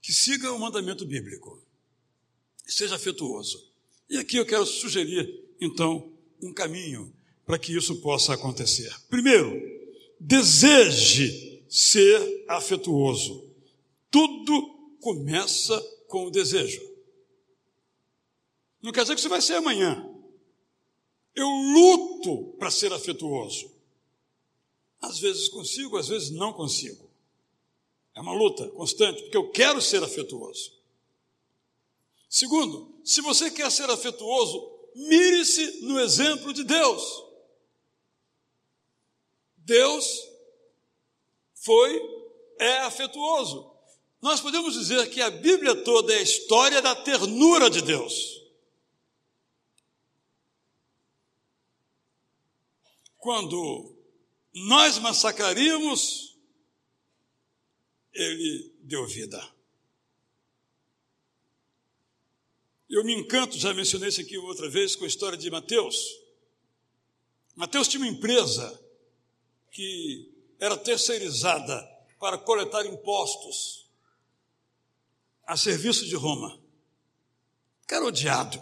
que 0.01 0.13
siga 0.13 0.51
o 0.51 0.59
mandamento 0.59 1.05
bíblico, 1.05 1.61
seja 2.65 2.95
afetuoso. 2.95 3.71
E 4.09 4.17
aqui 4.17 4.37
eu 4.37 4.45
quero 4.45 4.65
sugerir, 4.65 5.45
então, 5.59 6.11
um 6.41 6.53
caminho 6.53 7.13
para 7.45 7.59
que 7.59 7.75
isso 7.75 8.01
possa 8.01 8.33
acontecer. 8.33 8.91
Primeiro, 9.09 9.53
deseje 10.19 11.63
ser 11.69 12.45
afetuoso. 12.47 13.49
Tudo 14.09 14.95
começa 14.99 15.79
com 16.07 16.25
o 16.25 16.31
desejo. 16.31 16.90
Não 18.81 18.91
quer 18.91 19.01
dizer 19.01 19.15
que 19.15 19.21
você 19.21 19.29
vai 19.29 19.41
ser 19.41 19.55
amanhã. 19.55 20.07
Eu 21.35 21.47
luto 21.47 22.57
para 22.57 22.71
ser 22.71 22.91
afetuoso. 22.91 23.71
Às 24.99 25.19
vezes 25.19 25.47
consigo, 25.47 25.97
às 25.97 26.07
vezes 26.07 26.31
não 26.31 26.53
consigo. 26.53 27.09
É 28.15 28.21
uma 28.21 28.33
luta 28.33 28.67
constante, 28.69 29.21
porque 29.23 29.37
eu 29.37 29.49
quero 29.49 29.81
ser 29.81 30.03
afetuoso. 30.03 30.73
Segundo, 32.29 32.99
se 33.03 33.21
você 33.21 33.49
quer 33.49 33.71
ser 33.71 33.89
afetuoso, 33.89 34.71
mire-se 34.95 35.81
no 35.81 35.99
exemplo 35.99 36.53
de 36.53 36.63
Deus. 36.63 37.23
Deus 39.57 40.27
foi, 41.55 42.01
é 42.59 42.79
afetuoso. 42.79 43.71
Nós 44.21 44.39
podemos 44.39 44.73
dizer 44.73 45.09
que 45.09 45.21
a 45.21 45.29
Bíblia 45.29 45.75
toda 45.83 46.13
é 46.13 46.17
a 46.17 46.21
história 46.21 46.81
da 46.81 46.95
ternura 46.95 47.69
de 47.69 47.81
Deus. 47.81 48.40
Quando 53.21 53.95
nós 54.51 54.97
massacraríamos, 54.97 56.35
ele 58.11 58.75
deu 58.79 59.05
vida. 59.05 59.39
Eu 62.89 63.05
me 63.05 63.13
encanto, 63.13 63.59
já 63.59 63.75
mencionei 63.75 64.09
isso 64.09 64.21
aqui 64.21 64.39
outra 64.39 64.67
vez, 64.67 64.95
com 64.95 65.03
a 65.03 65.07
história 65.07 65.37
de 65.37 65.51
Mateus. 65.51 66.19
Mateus 67.55 67.87
tinha 67.87 68.01
uma 68.01 68.11
empresa 68.11 68.83
que 69.69 70.33
era 70.59 70.75
terceirizada 70.75 71.79
para 72.19 72.39
coletar 72.39 72.83
impostos 72.87 73.87
a 75.45 75.55
serviço 75.55 76.07
de 76.07 76.15
Roma. 76.15 76.59
Cara 77.85 78.03
odiado. 78.03 78.59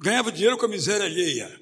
Ganhava 0.00 0.32
dinheiro 0.32 0.56
com 0.56 0.64
a 0.64 0.68
miséria 0.68 1.04
alheia. 1.04 1.61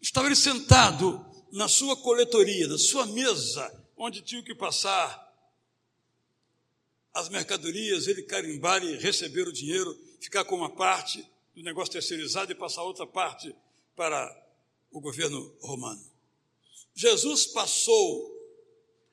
Estava 0.00 0.26
ele 0.26 0.36
sentado 0.36 1.24
na 1.52 1.68
sua 1.68 1.96
coletoria, 1.96 2.68
na 2.68 2.78
sua 2.78 3.06
mesa, 3.06 3.84
onde 3.96 4.20
tinha 4.22 4.42
que 4.42 4.54
passar 4.54 5.24
as 7.14 7.28
mercadorias, 7.30 8.06
ele 8.06 8.22
carimbar 8.22 8.84
e 8.84 8.96
receber 8.96 9.48
o 9.48 9.52
dinheiro, 9.52 9.98
ficar 10.20 10.44
com 10.44 10.56
uma 10.56 10.70
parte 10.70 11.26
do 11.54 11.62
negócio 11.62 11.92
terceirizado 11.92 12.52
e 12.52 12.54
passar 12.54 12.82
outra 12.82 13.06
parte 13.06 13.54
para 13.94 14.46
o 14.90 15.00
governo 15.00 15.56
romano. 15.60 16.04
Jesus 16.94 17.46
passou 17.46 18.34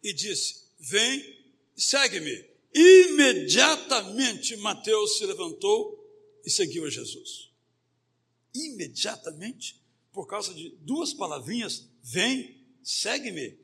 e 0.04 0.12
disse: 0.14 0.66
Vem, 0.80 1.40
segue-me. 1.76 2.52
Imediatamente 2.74 4.58
Mateus 4.58 5.18
se 5.18 5.26
levantou 5.26 6.00
e 6.46 6.50
seguiu 6.50 6.86
a 6.86 6.90
Jesus. 6.90 7.50
Imediatamente, 8.54 9.80
por 10.14 10.28
causa 10.28 10.54
de 10.54 10.70
duas 10.82 11.14
palavrinhas: 11.14 11.90
vem, 12.02 12.66
segue-me. 12.82 13.60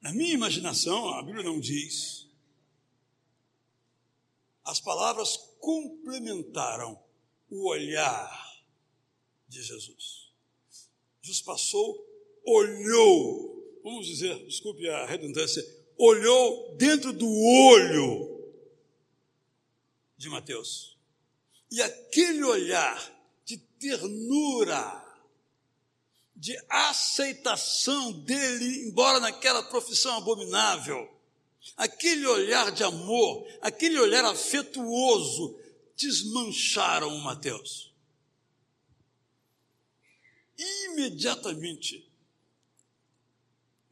Na 0.00 0.12
minha 0.12 0.32
imaginação, 0.32 1.10
a 1.10 1.22
Bíblia 1.22 1.44
não 1.44 1.60
diz, 1.60 2.28
as 4.64 4.80
palavras 4.80 5.36
complementaram 5.58 6.98
o 7.50 7.68
olhar 7.68 8.64
de 9.48 9.62
Jesus. 9.62 10.32
Jesus 11.20 11.42
passou, 11.42 12.06
olhou 12.44 13.56
vamos 13.86 14.08
dizer, 14.08 14.44
desculpe 14.46 14.88
a 14.88 15.06
redundância, 15.06 15.64
olhou 15.96 16.74
dentro 16.74 17.12
do 17.12 17.28
olho 17.28 18.52
de 20.18 20.28
Mateus. 20.28 20.95
E 21.76 21.82
aquele 21.82 22.42
olhar 22.42 23.12
de 23.44 23.58
ternura, 23.58 25.04
de 26.34 26.56
aceitação 26.70 28.12
dele, 28.12 28.88
embora 28.88 29.20
naquela 29.20 29.62
profissão 29.62 30.16
abominável, 30.16 31.06
aquele 31.76 32.26
olhar 32.26 32.72
de 32.72 32.82
amor, 32.82 33.46
aquele 33.60 33.98
olhar 33.98 34.24
afetuoso, 34.24 35.60
desmancharam 35.94 37.14
o 37.14 37.20
Mateus. 37.20 37.92
Imediatamente 40.56 42.10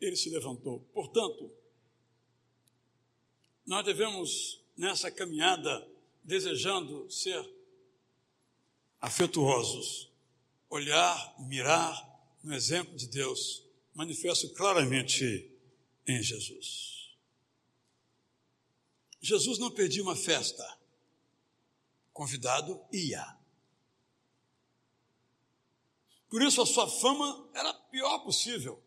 ele 0.00 0.16
se 0.16 0.30
levantou. 0.30 0.80
Portanto, 0.94 1.52
nós 3.66 3.84
devemos, 3.84 4.58
nessa 4.74 5.10
caminhada, 5.10 5.86
desejando 6.22 7.10
ser 7.10 7.53
afetuosos, 9.04 10.10
olhar, 10.70 11.34
mirar 11.40 11.94
no 12.42 12.54
exemplo 12.54 12.96
de 12.96 13.06
Deus, 13.06 13.62
manifesto 13.92 14.48
claramente 14.54 15.54
em 16.06 16.22
Jesus. 16.22 17.14
Jesus 19.20 19.58
não 19.58 19.70
perdia 19.70 20.02
uma 20.02 20.16
festa, 20.16 20.66
convidado 22.14 22.82
ia. 22.90 23.36
Por 26.30 26.40
isso 26.40 26.62
a 26.62 26.66
sua 26.66 26.88
fama 26.88 27.50
era 27.52 27.68
a 27.68 27.74
pior 27.74 28.20
possível 28.20 28.82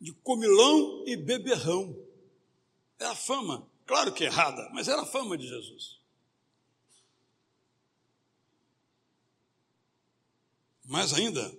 de 0.00 0.12
comilão 0.14 1.04
e 1.06 1.16
beberrão. 1.16 1.96
É 2.98 3.04
a 3.04 3.14
fama, 3.14 3.70
claro 3.86 4.12
que 4.12 4.24
errada, 4.24 4.68
mas 4.74 4.88
era 4.88 5.02
a 5.02 5.06
fama 5.06 5.38
de 5.38 5.46
Jesus. 5.46 5.97
Mais 10.88 11.12
ainda, 11.12 11.54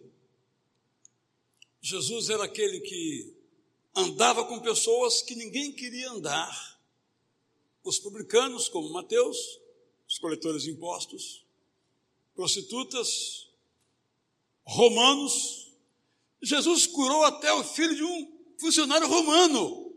Jesus 1.80 2.32
era 2.32 2.46
aquele 2.46 2.80
que 2.80 3.32
andava 3.96 4.44
com 4.46 4.60
pessoas 4.60 5.22
que 5.22 5.36
ninguém 5.36 5.72
queria 5.72 6.10
andar. 6.10 6.82
Os 7.84 8.00
publicanos, 8.00 8.68
como 8.68 8.90
Mateus, 8.90 9.38
os 10.08 10.18
coletores 10.18 10.64
de 10.64 10.72
impostos, 10.72 11.46
prostitutas, 12.34 13.48
romanos, 14.66 15.76
Jesus 16.42 16.88
curou 16.88 17.24
até 17.24 17.54
o 17.54 17.64
filho 17.64 17.96
de 17.96 18.04
um 18.04 18.40
funcionário 18.60 19.08
romano. 19.08 19.94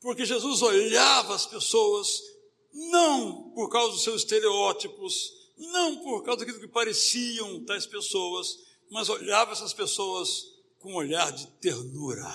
Porque 0.00 0.26
Jesus 0.26 0.60
olhava 0.60 1.36
as 1.36 1.46
pessoas 1.46 2.20
não 2.72 3.50
por 3.50 3.70
causa 3.70 3.92
dos 3.92 4.02
seus 4.02 4.22
estereótipos, 4.22 5.37
não 5.58 5.98
por 5.98 6.22
causa 6.22 6.40
daquilo 6.40 6.60
que 6.60 6.68
pareciam 6.68 7.64
tais 7.64 7.86
pessoas, 7.86 8.58
mas 8.90 9.08
olhava 9.08 9.52
essas 9.52 9.72
pessoas 9.72 10.54
com 10.78 10.92
um 10.92 10.96
olhar 10.96 11.32
de 11.32 11.46
ternura. 11.58 12.32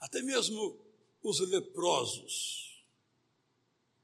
Até 0.00 0.22
mesmo 0.22 0.78
os 1.22 1.40
leprosos, 1.40 2.82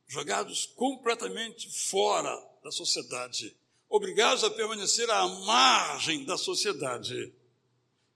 jogados 0.07 0.66
completamente 0.66 1.70
fora 1.88 2.37
da 2.62 2.70
sociedade, 2.70 3.57
obrigados 3.88 4.44
a 4.44 4.50
permanecer 4.50 5.09
à 5.11 5.26
margem 5.26 6.24
da 6.24 6.37
sociedade, 6.37 7.33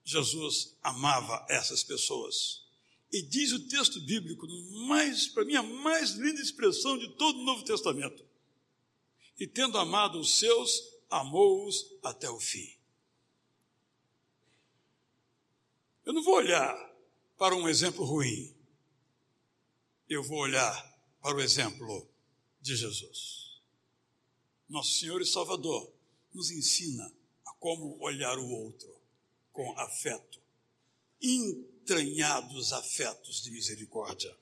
Jesus 0.03 0.75
amava 0.81 1.45
essas 1.49 1.83
pessoas. 1.83 2.65
E 3.11 3.21
diz 3.21 3.51
o 3.53 3.67
texto 3.67 4.01
bíblico, 4.01 4.45
mais 4.87 5.27
para 5.27 5.45
mim 5.45 5.55
a 5.55 5.63
mais 5.63 6.11
linda 6.11 6.41
expressão 6.41 6.97
de 6.97 7.07
todo 7.15 7.39
o 7.39 7.43
Novo 7.43 7.63
Testamento. 7.63 8.26
E 9.39 9.45
tendo 9.45 9.77
amado 9.77 10.19
os 10.19 10.39
seus, 10.39 10.81
amou-os 11.09 11.95
até 12.03 12.29
o 12.29 12.39
fim. 12.39 12.75
Eu 16.05 16.13
não 16.13 16.23
vou 16.23 16.35
olhar 16.35 16.75
para 17.37 17.55
um 17.55 17.67
exemplo 17.67 18.03
ruim. 18.03 18.55
Eu 20.09 20.23
vou 20.23 20.39
olhar 20.39 20.97
para 21.21 21.35
o 21.35 21.41
exemplo 21.41 22.09
de 22.61 22.75
Jesus. 22.75 23.61
Nosso 24.69 24.99
Senhor 24.99 25.21
e 25.21 25.25
Salvador 25.25 25.91
nos 26.33 26.49
ensina 26.49 27.13
a 27.45 27.51
como 27.53 28.01
olhar 28.01 28.37
o 28.37 28.49
outro 28.49 28.95
com 29.51 29.77
afeto, 29.79 30.41
entranhados 31.21 32.71
afetos 32.73 33.41
de 33.41 33.51
misericórdia. 33.51 34.35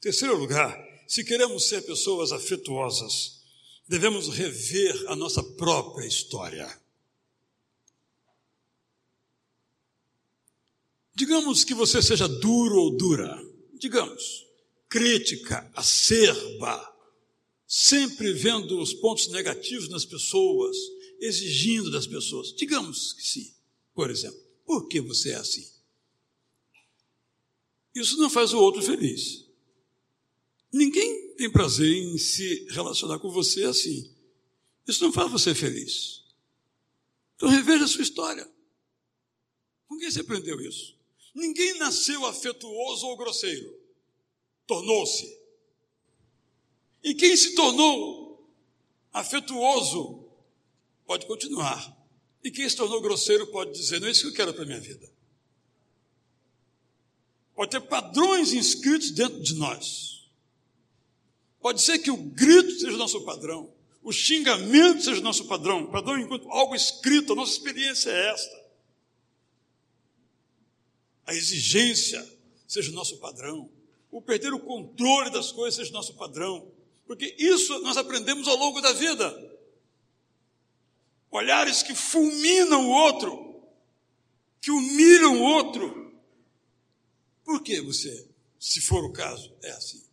Terceiro 0.00 0.36
lugar, 0.36 0.76
se 1.06 1.24
queremos 1.24 1.68
ser 1.68 1.82
pessoas 1.82 2.32
afetuosas, 2.32 3.41
devemos 3.92 4.28
rever 4.28 5.04
a 5.08 5.14
nossa 5.14 5.42
própria 5.42 6.06
história. 6.06 6.80
Digamos 11.14 11.62
que 11.62 11.74
você 11.74 12.00
seja 12.00 12.26
duro 12.26 12.74
ou 12.74 12.96
dura, 12.96 13.38
digamos, 13.74 14.46
crítica, 14.88 15.70
acerba, 15.74 16.90
sempre 17.66 18.32
vendo 18.32 18.80
os 18.80 18.94
pontos 18.94 19.28
negativos 19.28 19.90
nas 19.90 20.06
pessoas, 20.06 20.74
exigindo 21.20 21.90
das 21.90 22.06
pessoas. 22.06 22.54
Digamos 22.54 23.12
que 23.12 23.22
sim, 23.22 23.52
por 23.94 24.10
exemplo. 24.10 24.40
Por 24.64 24.88
que 24.88 25.02
você 25.02 25.32
é 25.32 25.36
assim? 25.36 25.70
Isso 27.94 28.16
não 28.16 28.30
faz 28.30 28.54
o 28.54 28.58
outro 28.58 28.80
feliz. 28.80 29.44
Ninguém 30.72 31.21
tem 31.42 31.50
prazer 31.50 31.92
em 31.92 32.16
se 32.18 32.68
relacionar 32.70 33.18
com 33.18 33.28
você 33.28 33.64
assim. 33.64 34.08
Isso 34.86 35.02
não 35.02 35.12
faz 35.12 35.28
você 35.28 35.52
feliz. 35.52 36.22
Então 37.34 37.48
reveja 37.48 37.84
a 37.84 37.88
sua 37.88 38.02
história. 38.02 38.48
Com 39.88 39.98
quem 39.98 40.08
você 40.08 40.20
aprendeu 40.20 40.60
isso? 40.60 40.96
Ninguém 41.34 41.78
nasceu 41.78 42.24
afetuoso 42.26 43.06
ou 43.08 43.16
grosseiro. 43.16 43.76
Tornou-se. 44.68 45.36
E 47.02 47.12
quem 47.12 47.36
se 47.36 47.56
tornou 47.56 48.48
afetuoso 49.12 50.24
pode 51.04 51.26
continuar. 51.26 51.98
E 52.44 52.52
quem 52.52 52.68
se 52.68 52.76
tornou 52.76 53.00
grosseiro 53.00 53.48
pode 53.48 53.72
dizer: 53.72 54.00
não 54.00 54.06
é 54.06 54.12
isso 54.12 54.22
que 54.22 54.28
eu 54.28 54.34
quero 54.34 54.54
para 54.54 54.62
a 54.62 54.66
minha 54.66 54.80
vida. 54.80 55.12
Pode 57.56 57.72
ter 57.72 57.80
padrões 57.80 58.52
inscritos 58.52 59.10
dentro 59.10 59.42
de 59.42 59.54
nós. 59.56 60.11
Pode 61.62 61.80
ser 61.80 62.00
que 62.00 62.10
o 62.10 62.16
grito 62.16 62.72
seja 62.72 62.94
o 62.94 62.98
nosso 62.98 63.24
padrão, 63.24 63.72
o 64.02 64.12
xingamento 64.12 65.00
seja 65.00 65.20
o 65.20 65.24
nosso 65.24 65.46
padrão, 65.46 65.86
padrão 65.86 66.18
enquanto 66.18 66.50
algo 66.50 66.74
escrito, 66.74 67.32
a 67.32 67.36
nossa 67.36 67.52
experiência 67.52 68.10
é 68.10 68.30
esta. 68.30 68.62
A 71.24 71.32
exigência 71.32 72.28
seja 72.66 72.90
o 72.90 72.94
nosso 72.94 73.18
padrão, 73.18 73.70
o 74.10 74.20
perder 74.20 74.52
o 74.52 74.58
controle 74.58 75.30
das 75.30 75.52
coisas 75.52 75.76
seja 75.76 75.90
o 75.90 75.94
nosso 75.94 76.14
padrão, 76.14 76.68
porque 77.06 77.32
isso 77.38 77.78
nós 77.78 77.96
aprendemos 77.96 78.48
ao 78.48 78.56
longo 78.56 78.80
da 78.80 78.92
vida. 78.92 79.32
Olhares 81.30 81.80
que 81.80 81.94
fulminam 81.94 82.88
o 82.88 82.90
outro, 82.90 83.62
que 84.60 84.72
humilham 84.72 85.40
o 85.40 85.42
outro, 85.42 86.12
por 87.44 87.62
que 87.62 87.80
você, 87.80 88.28
se 88.58 88.80
for 88.80 89.04
o 89.04 89.12
caso, 89.12 89.54
é 89.62 89.70
assim? 89.70 90.11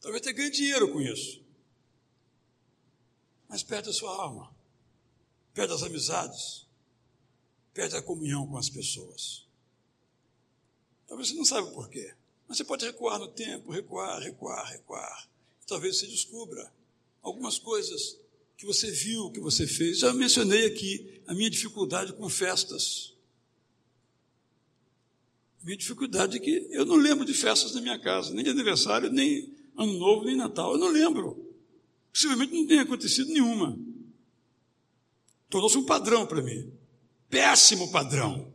Talvez 0.00 0.22
você 0.22 0.32
ganhe 0.32 0.50
dinheiro 0.50 0.92
com 0.92 1.00
isso. 1.00 1.42
Mas 3.48 3.62
perde 3.62 3.88
a 3.88 3.92
sua 3.92 4.10
alma, 4.10 4.54
perde 5.54 5.72
as 5.72 5.82
amizades, 5.82 6.66
perde 7.72 7.96
a 7.96 8.02
comunhão 8.02 8.46
com 8.46 8.58
as 8.58 8.68
pessoas. 8.68 9.46
Talvez 11.06 11.28
você 11.28 11.34
não 11.34 11.44
saiba 11.44 11.70
por 11.70 11.88
quê. 11.88 12.14
Mas 12.46 12.58
você 12.58 12.64
pode 12.64 12.84
recuar 12.84 13.18
no 13.18 13.28
tempo, 13.28 13.70
recuar, 13.70 14.20
recuar, 14.20 14.66
recuar. 14.70 15.28
Talvez 15.66 15.98
você 15.98 16.06
descubra 16.06 16.72
algumas 17.22 17.58
coisas 17.58 18.18
que 18.56 18.66
você 18.66 18.90
viu, 18.90 19.30
que 19.30 19.40
você 19.40 19.66
fez. 19.66 19.98
Já 19.98 20.12
mencionei 20.12 20.66
aqui 20.66 21.22
a 21.26 21.34
minha 21.34 21.50
dificuldade 21.50 22.12
com 22.12 22.28
festas. 22.28 23.14
Minha 25.62 25.76
dificuldade 25.76 26.36
é 26.36 26.40
que 26.40 26.68
eu 26.70 26.84
não 26.84 26.96
lembro 26.96 27.24
de 27.24 27.34
festas 27.34 27.74
na 27.74 27.80
minha 27.80 27.98
casa, 27.98 28.32
nem 28.32 28.44
de 28.44 28.50
aniversário, 28.50 29.10
nem 29.10 29.57
ano 29.78 29.92
novo, 29.98 30.24
nem 30.24 30.36
Natal. 30.36 30.72
Eu 30.72 30.78
não 30.78 30.88
lembro. 30.88 31.46
Possivelmente 32.12 32.52
não 32.52 32.66
tenha 32.66 32.82
acontecido 32.82 33.32
nenhuma. 33.32 33.78
Tornou-se 35.48 35.78
um 35.78 35.86
padrão 35.86 36.26
para 36.26 36.42
mim. 36.42 36.70
Péssimo 37.30 37.90
padrão. 37.92 38.52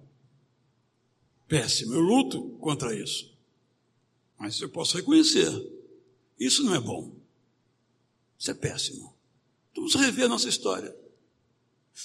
Péssimo. 1.47 1.93
Eu 1.93 2.01
luto 2.01 2.49
contra 2.59 2.93
isso. 2.93 3.33
Mas 4.37 4.59
eu 4.59 4.69
posso 4.69 4.97
reconhecer. 4.97 5.49
Isso 6.37 6.63
não 6.63 6.75
é 6.75 6.79
bom. 6.79 7.15
Isso 8.37 8.51
é 8.51 8.53
péssimo. 8.53 9.15
Vamos 9.73 9.95
rever 9.95 10.25
a 10.25 10.29
nossa 10.29 10.49
história. 10.49 10.93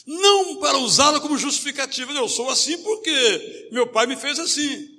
Não 0.07 0.61
para 0.61 0.79
usá-la 0.79 1.21
como 1.21 1.37
justificativa. 1.37 2.13
Eu 2.13 2.29
sou 2.29 2.49
assim 2.51 2.81
porque 2.83 3.69
meu 3.73 3.89
pai 3.89 4.07
me 4.07 4.17
fez 4.17 4.39
assim. 4.39 4.97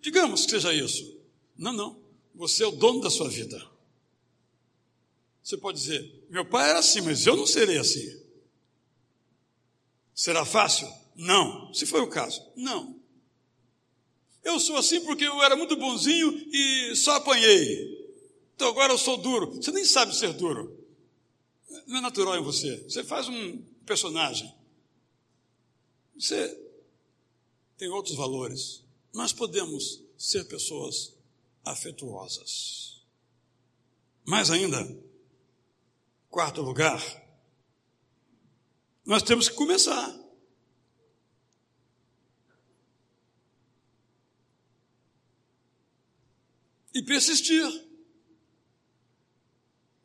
Digamos 0.00 0.44
que 0.44 0.50
seja 0.50 0.72
isso. 0.74 1.18
Não, 1.56 1.72
não. 1.72 1.99
Você 2.40 2.64
é 2.64 2.66
o 2.66 2.70
dono 2.70 3.02
da 3.02 3.10
sua 3.10 3.28
vida. 3.28 3.62
Você 5.42 5.58
pode 5.58 5.78
dizer: 5.78 6.26
meu 6.30 6.42
pai 6.42 6.70
era 6.70 6.78
assim, 6.78 7.02
mas 7.02 7.26
eu 7.26 7.36
não 7.36 7.46
serei 7.46 7.76
assim. 7.76 8.18
Será 10.14 10.42
fácil? 10.46 10.90
Não. 11.14 11.72
Se 11.74 11.84
foi 11.84 12.00
o 12.00 12.08
caso, 12.08 12.42
não. 12.56 12.98
Eu 14.42 14.58
sou 14.58 14.78
assim 14.78 15.02
porque 15.02 15.24
eu 15.24 15.42
era 15.42 15.54
muito 15.54 15.76
bonzinho 15.76 16.32
e 16.50 16.96
só 16.96 17.16
apanhei. 17.16 18.08
Então 18.56 18.68
agora 18.68 18.94
eu 18.94 18.98
sou 18.98 19.18
duro. 19.18 19.56
Você 19.56 19.70
nem 19.70 19.84
sabe 19.84 20.16
ser 20.16 20.32
duro. 20.32 20.82
Não 21.86 21.98
é 21.98 22.00
natural 22.00 22.38
em 22.38 22.42
você. 22.42 22.78
Você 22.84 23.04
faz 23.04 23.28
um 23.28 23.58
personagem. 23.84 24.50
Você 26.18 26.58
tem 27.76 27.88
outros 27.90 28.16
valores. 28.16 28.82
Nós 29.12 29.30
podemos 29.30 30.02
ser 30.16 30.44
pessoas 30.44 31.19
afetuosas. 31.64 33.02
Mais 34.24 34.50
ainda, 34.50 34.78
quarto 36.28 36.62
lugar, 36.62 37.00
nós 39.04 39.22
temos 39.22 39.48
que 39.48 39.54
começar. 39.54 40.18
E 46.94 47.02
persistir. 47.02 47.88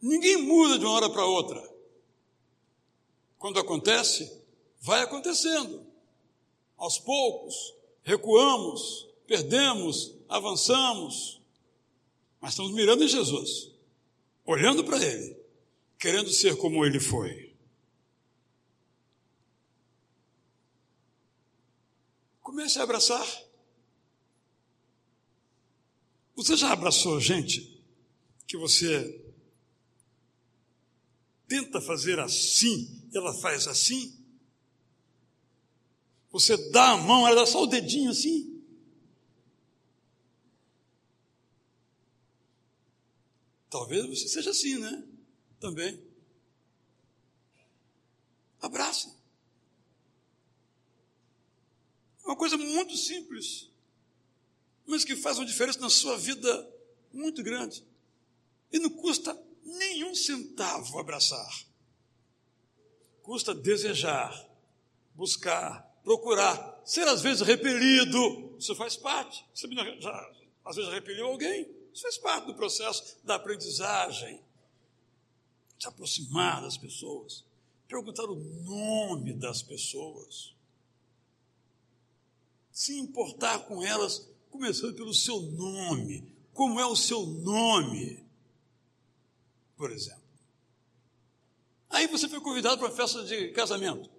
Ninguém 0.02 0.38
muda 0.38 0.78
de 0.78 0.86
uma 0.86 0.94
hora 0.94 1.10
para 1.10 1.26
outra. 1.26 1.76
Quando 3.38 3.60
acontece, 3.60 4.44
vai 4.80 5.02
acontecendo. 5.02 5.86
Aos 6.78 7.00
poucos, 7.00 7.76
recuamos, 8.04 9.08
perdemos, 9.28 10.16
avançamos, 10.28 11.42
mas 12.40 12.52
estamos 12.52 12.72
mirando 12.74 13.04
em 13.04 13.08
Jesus, 13.08 13.72
olhando 14.46 14.84
para 14.84 15.04
Ele, 15.04 15.38
querendo 15.98 16.30
ser 16.30 16.56
como 16.58 16.86
Ele 16.86 17.00
foi. 17.00 17.56
Comece 22.42 22.80
a 22.80 22.84
abraçar. 22.84 23.26
Você 26.36 26.56
já 26.56 26.72
abraçou 26.72 27.20
gente 27.20 27.82
que 28.46 28.58
você 28.58 29.22
tenta 31.48 31.82
fazer 31.82 32.20
assim, 32.20 33.02
ela 33.14 33.34
faz 33.34 33.68
assim. 33.68 34.16
Você 36.32 36.58
dá 36.72 36.92
a 36.92 36.98
mão, 36.98 37.28
ela 37.28 37.42
dá 37.42 37.46
só 37.46 37.64
o 37.64 37.68
dedinho 37.68 38.12
assim. 38.12 38.55
Talvez 43.70 44.06
você 44.08 44.28
seja 44.28 44.52
assim, 44.52 44.78
né? 44.78 45.04
Também. 45.60 46.02
Abraça. 48.62 49.16
Uma 52.24 52.36
coisa 52.36 52.58
muito 52.58 52.98
simples, 52.98 53.70
mas 54.86 55.04
que 55.04 55.16
faz 55.16 55.38
uma 55.38 55.46
diferença 55.46 55.80
na 55.80 55.90
sua 55.90 56.18
vida 56.18 56.74
muito 57.14 57.44
grande. 57.44 57.86
E 58.72 58.80
não 58.80 58.90
custa 58.90 59.40
nenhum 59.64 60.16
centavo 60.16 60.98
abraçar. 60.98 61.66
Custa 63.22 63.54
desejar, 63.54 64.34
buscar, 65.14 65.82
procurar, 66.04 66.82
ser 66.84 67.08
às 67.08 67.22
vezes 67.22 67.42
repelido. 67.42 68.56
Isso 68.60 68.76
faz 68.76 68.98
parte. 68.98 69.46
Você 69.54 69.68
já, 70.00 70.32
às 70.66 70.76
vezes 70.76 70.92
repeliu 70.92 71.28
alguém. 71.28 71.85
Isso 71.96 72.02
faz 72.02 72.18
parte 72.18 72.48
do 72.48 72.56
processo 72.56 73.18
da 73.24 73.36
aprendizagem. 73.36 74.44
Se 75.80 75.88
aproximar 75.88 76.62
das 76.62 76.78
pessoas. 76.78 77.46
Perguntar 77.88 78.26
o 78.26 78.36
nome 78.36 79.34
das 79.34 79.62
pessoas. 79.62 80.54
Se 82.70 83.00
importar 83.00 83.60
com 83.60 83.82
elas, 83.82 84.30
começando 84.52 84.94
pelo 84.94 85.14
seu 85.14 85.40
nome. 85.40 86.30
Como 86.54 86.82
é 86.82 86.86
o 86.86 86.98
seu 86.98 87.26
nome? 87.26 88.28
Por 89.78 89.90
exemplo. 89.90 90.22
Aí 91.90 92.08
você 92.08 92.28
foi 92.28 92.42
convidado 92.42 92.78
para 92.78 92.90
uma 92.90 92.96
festa 92.96 93.24
de 93.24 93.52
casamento. 93.54 94.10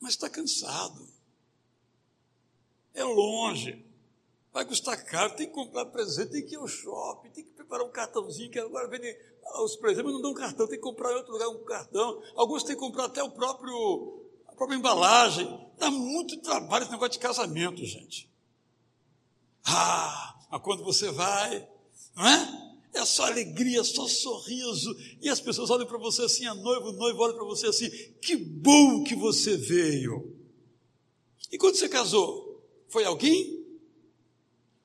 Mas 0.00 0.14
está 0.14 0.28
cansado. 0.28 1.08
É 2.92 3.04
longe. 3.04 3.88
Vai 4.52 4.64
custar 4.64 5.04
caro, 5.04 5.36
tem 5.36 5.46
que 5.46 5.52
comprar 5.52 5.86
presente, 5.86 6.32
tem 6.32 6.44
que 6.44 6.54
ir 6.54 6.58
ao 6.58 6.66
shopping, 6.66 7.30
tem 7.30 7.44
que 7.44 7.52
preparar 7.52 7.86
um 7.86 7.90
cartãozinho, 7.90 8.50
que 8.50 8.58
agora 8.58 8.88
vendem 8.88 9.16
os 9.62 9.76
presentes, 9.76 10.12
não 10.12 10.20
dão 10.20 10.34
cartão, 10.34 10.66
tem 10.66 10.76
que 10.76 10.82
comprar 10.82 11.12
em 11.12 11.16
outro 11.16 11.32
lugar 11.32 11.48
um 11.48 11.64
cartão. 11.64 12.20
Alguns 12.34 12.64
têm 12.64 12.74
que 12.74 12.80
comprar 12.80 13.04
até 13.04 13.22
o 13.22 13.30
próprio, 13.30 14.24
a 14.48 14.54
própria 14.54 14.76
embalagem. 14.76 15.46
Dá 15.78 15.90
muito 15.90 16.40
trabalho 16.40 16.82
esse 16.82 16.92
negócio 16.92 17.12
de 17.12 17.18
casamento, 17.20 17.84
gente. 17.84 18.28
Ah, 19.64 20.36
mas 20.50 20.62
quando 20.62 20.82
você 20.82 21.10
vai, 21.12 21.68
não 22.16 22.26
é? 22.26 22.70
É 22.92 23.04
só 23.04 23.26
alegria, 23.26 23.84
só 23.84 24.08
sorriso. 24.08 24.96
E 25.20 25.28
as 25.28 25.40
pessoas 25.40 25.70
olham 25.70 25.86
para 25.86 25.98
você 25.98 26.22
assim, 26.22 26.44
a 26.46 26.54
noiva, 26.54 26.88
o 26.88 26.92
noivo 26.92 27.22
olha 27.22 27.34
para 27.34 27.44
você 27.44 27.68
assim, 27.68 27.88
que 28.20 28.36
bom 28.36 29.04
que 29.04 29.14
você 29.14 29.56
veio. 29.56 30.36
E 31.52 31.58
quando 31.58 31.76
você 31.76 31.88
casou, 31.88 32.64
foi 32.88 33.04
alguém? 33.04 33.59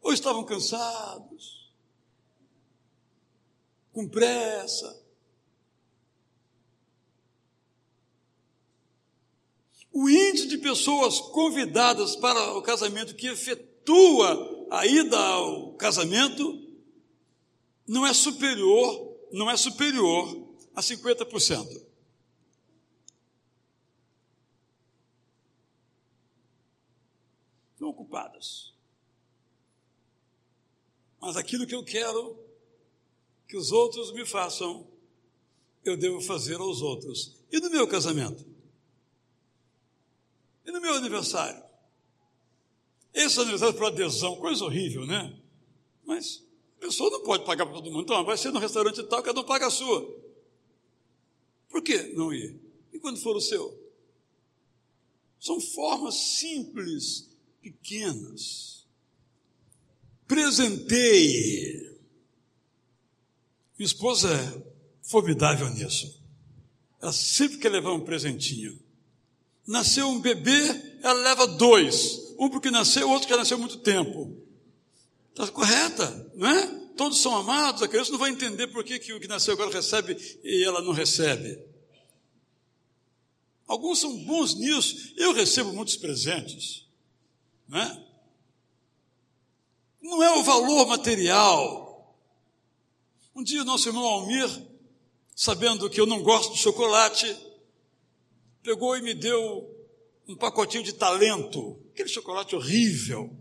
Ou 0.06 0.14
estavam 0.14 0.46
cansados? 0.46 1.74
Com 3.92 4.08
pressa? 4.08 5.04
O 9.92 10.08
índice 10.08 10.48
de 10.48 10.60
pessoas 10.60 11.20
convidadas 11.20 12.16
para 12.16 12.56
o 12.56 12.62
casamento 12.62 13.16
que 13.16 13.26
efetua 13.26 14.68
a 14.70 14.86
ida 14.86 15.18
ao 15.18 15.74
casamento 15.74 16.64
não 17.88 18.06
é 18.06 18.14
superior, 18.14 19.18
não 19.32 19.50
é 19.50 19.58
superior 19.58 20.56
a 20.76 20.82
50%. 20.82 21.84
Estão 27.74 27.88
ocupadas. 27.88 28.75
Mas 31.26 31.38
aquilo 31.38 31.66
que 31.66 31.74
eu 31.74 31.84
quero 31.84 32.38
que 33.48 33.58
os 33.58 33.72
outros 33.72 34.14
me 34.14 34.24
façam, 34.28 34.86
eu 35.84 35.98
devo 35.98 36.22
fazer 36.22 36.58
aos 36.58 36.84
outros. 36.84 37.34
E 37.52 37.60
no 37.60 37.72
meu 37.72 37.88
casamento? 37.88 38.46
E 40.64 40.72
no 40.72 40.80
meu 40.80 40.94
aniversário? 40.94 41.64
Esse 43.12 43.40
aniversário 43.40 43.74
para 43.74 43.88
adesão, 43.88 44.36
coisa 44.36 44.66
horrível, 44.66 45.08
né? 45.08 45.36
Mas 46.06 46.44
a 46.78 46.82
pessoa 46.82 47.10
não 47.10 47.24
pode 47.24 47.44
pagar 47.44 47.66
para 47.66 47.74
todo 47.74 47.90
mundo. 47.90 48.04
Então, 48.04 48.24
vai 48.24 48.38
ser 48.38 48.52
no 48.52 48.60
restaurante 48.60 49.02
tal, 49.02 49.24
cada 49.24 49.42
um 49.42 49.44
paga 49.44 49.66
a 49.66 49.72
sua. 49.72 50.08
Por 51.70 51.82
que 51.82 52.04
não 52.14 52.32
ir? 52.32 52.56
E 52.94 53.00
quando 53.00 53.20
for 53.20 53.36
o 53.36 53.42
seu? 53.42 53.76
São 55.40 55.60
formas 55.60 56.14
simples, 56.14 57.32
pequenas. 57.64 58.75
Presenteie. 60.28 61.96
Minha 63.78 63.88
esposa 63.88 64.34
é 64.34 64.64
formidável 65.04 65.70
nisso. 65.70 66.22
Ela 67.02 67.12
sempre 67.12 67.58
quer 67.58 67.70
levar 67.70 67.94
um 67.94 68.00
presentinho. 68.00 68.80
Nasceu 69.68 70.08
um 70.08 70.20
bebê, 70.20 71.00
ela 71.02 71.22
leva 71.22 71.48
dois. 71.48 72.34
Um 72.40 72.50
porque 72.50 72.72
nasceu, 72.72 73.10
outro 73.10 73.28
que 73.28 73.36
nasceu 73.36 73.58
muito 73.58 73.78
tempo. 73.78 74.36
Está 75.32 75.48
correta, 75.48 76.32
não 76.36 76.48
é? 76.48 76.68
Todos 76.96 77.20
são 77.20 77.36
amados, 77.36 77.82
a 77.82 77.88
criança 77.88 78.12
não 78.12 78.20
vai 78.20 78.32
entender 78.32 78.68
por 78.68 78.84
que, 78.84 78.98
que 79.00 79.14
o 79.14 79.20
que 79.20 79.28
nasceu 79.28 79.54
agora 79.54 79.70
recebe 79.70 80.18
e 80.44 80.64
ela 80.64 80.82
não 80.82 80.94
recebe. 80.94 81.60
Alguns 83.68 84.00
são 84.00 84.16
bons 84.24 84.56
nisso. 84.56 85.14
Eu 85.18 85.34
recebo 85.34 85.74
muitos 85.74 85.98
presentes. 85.98 86.88
Não 87.68 87.80
é? 87.80 88.05
Não 90.06 90.22
é 90.22 90.30
o 90.38 90.44
valor 90.44 90.86
material. 90.86 92.16
Um 93.36 93.42
dia 93.42 93.64
o 93.64 93.66
nosso 93.66 93.90
irmão 93.90 94.06
Almir, 94.06 94.48
sabendo 95.36 95.90
que 95.90 96.00
eu 96.00 96.06
não 96.06 96.22
gosto 96.22 96.54
de 96.54 96.60
chocolate, 96.60 97.36
pegou 98.62 98.96
e 98.96 99.02
me 99.02 99.16
deu 99.16 99.68
um 100.28 100.36
pacotinho 100.36 100.84
de 100.84 100.94
talento, 100.94 101.82
aquele 101.92 102.08
chocolate 102.08 102.56
horrível. 102.56 103.36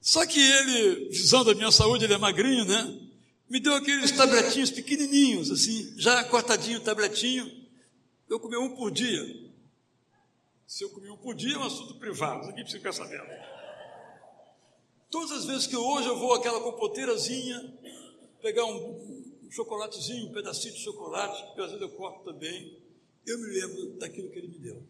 Só 0.00 0.24
que 0.24 0.38
ele, 0.38 1.08
visando 1.08 1.50
a 1.50 1.54
minha 1.56 1.72
saúde, 1.72 2.04
ele 2.04 2.14
é 2.14 2.18
magrinho, 2.18 2.64
né? 2.64 3.00
Me 3.50 3.58
deu 3.58 3.74
aqueles 3.74 4.12
tabletinhos 4.12 4.70
pequenininhos, 4.70 5.50
assim, 5.50 5.92
já 5.98 6.22
cortadinho 6.22 6.78
o 6.78 6.82
tabletinho. 6.82 7.50
Eu 8.30 8.38
comi 8.38 8.56
um 8.56 8.76
por 8.76 8.92
dia. 8.92 9.50
Se 10.64 10.84
eu 10.84 10.90
comi 10.90 11.10
um 11.10 11.16
por 11.16 11.34
dia, 11.34 11.56
é 11.56 11.58
um 11.58 11.64
assunto 11.64 11.96
privado, 11.96 12.48
aqui 12.48 12.62
precisa 12.62 12.78
ficar 12.78 12.92
sabendo. 12.92 13.52
Todas 15.12 15.30
as 15.30 15.44
vezes 15.44 15.66
que 15.68 15.76
hoje 15.76 16.08
eu 16.08 16.18
vou 16.18 16.34
àquela 16.34 16.60
compoteirazinha, 16.60 17.78
pegar 18.40 18.64
um, 18.64 19.36
um 19.44 19.50
chocolatezinho, 19.50 20.30
um 20.30 20.32
pedacinho 20.32 20.74
de 20.74 20.80
chocolate, 20.80 21.54
que 21.54 21.60
às 21.60 21.70
vezes 21.70 21.82
eu 21.82 21.90
corto 21.90 22.24
também, 22.24 22.76
eu 23.24 23.38
me 23.38 23.46
lembro 23.46 23.98
daquilo 23.98 24.28
que 24.30 24.38
ele 24.38 24.48
me 24.48 24.58
deu. 24.58 24.82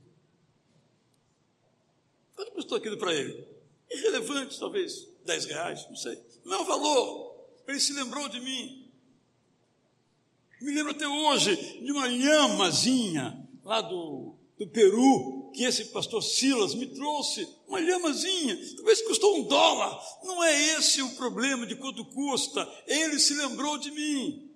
Quanto 2.34 2.52
custou 2.52 2.78
aquilo 2.78 2.96
para 2.96 3.12
ele? 3.12 3.52
irrelevante, 3.92 4.58
talvez 4.58 5.08
10 5.24 5.44
reais, 5.46 5.86
não 5.88 5.96
sei. 5.96 6.18
Não 6.44 6.54
é 6.54 6.60
o 6.60 6.64
valor. 6.64 7.34
Ele 7.66 7.78
se 7.78 7.92
lembrou 7.92 8.28
de 8.28 8.40
mim. 8.40 8.90
Me 10.60 10.72
lembro 10.72 10.92
até 10.92 11.06
hoje 11.06 11.56
de 11.56 11.92
uma 11.92 12.06
lhamazinha 12.06 13.48
lá 13.64 13.80
do, 13.80 14.34
do 14.58 14.66
Peru, 14.68 15.41
que 15.52 15.64
esse 15.64 15.86
pastor 15.86 16.22
Silas 16.22 16.74
me 16.74 16.86
trouxe. 16.86 17.48
Uma 17.66 17.80
lhamazinha, 17.80 18.56
talvez 18.76 19.02
custou 19.02 19.38
um 19.38 19.44
dólar. 19.44 20.00
Não 20.24 20.42
é 20.42 20.78
esse 20.78 21.02
o 21.02 21.14
problema 21.16 21.66
de 21.66 21.76
quanto 21.76 22.04
custa. 22.06 22.68
Ele 22.86 23.18
se 23.18 23.34
lembrou 23.34 23.78
de 23.78 23.90
mim. 23.90 24.50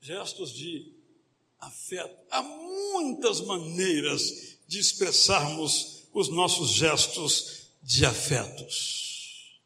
Gestos 0.00 0.52
de 0.52 0.92
afeto. 1.60 2.16
Há 2.30 2.42
muitas 2.42 3.40
maneiras 3.40 4.58
de 4.66 4.78
expressarmos 4.78 6.04
os 6.12 6.28
nossos 6.28 6.70
gestos 6.70 7.68
de 7.82 8.04
afetos. 8.04 9.60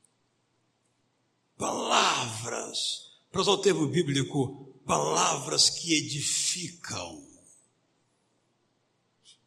Palavras, 1.57 3.13
para 3.33 3.41
usar 3.41 3.53
o 3.53 3.59
termo 3.59 3.87
bíblico, 3.87 4.75
palavras 4.85 5.71
que 5.71 5.95
edificam. 5.95 7.26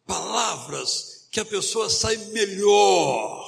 Palavras 0.09 1.27
que 1.29 1.39
a 1.39 1.45
pessoa 1.45 1.87
sai 1.87 2.17
melhor 2.17 3.47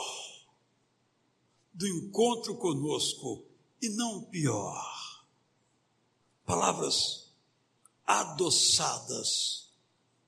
do 1.74 1.88
encontro 1.88 2.56
conosco 2.56 3.44
e 3.82 3.90
não 3.90 4.22
pior. 4.26 5.26
Palavras 6.46 7.32
adoçadas 8.06 9.72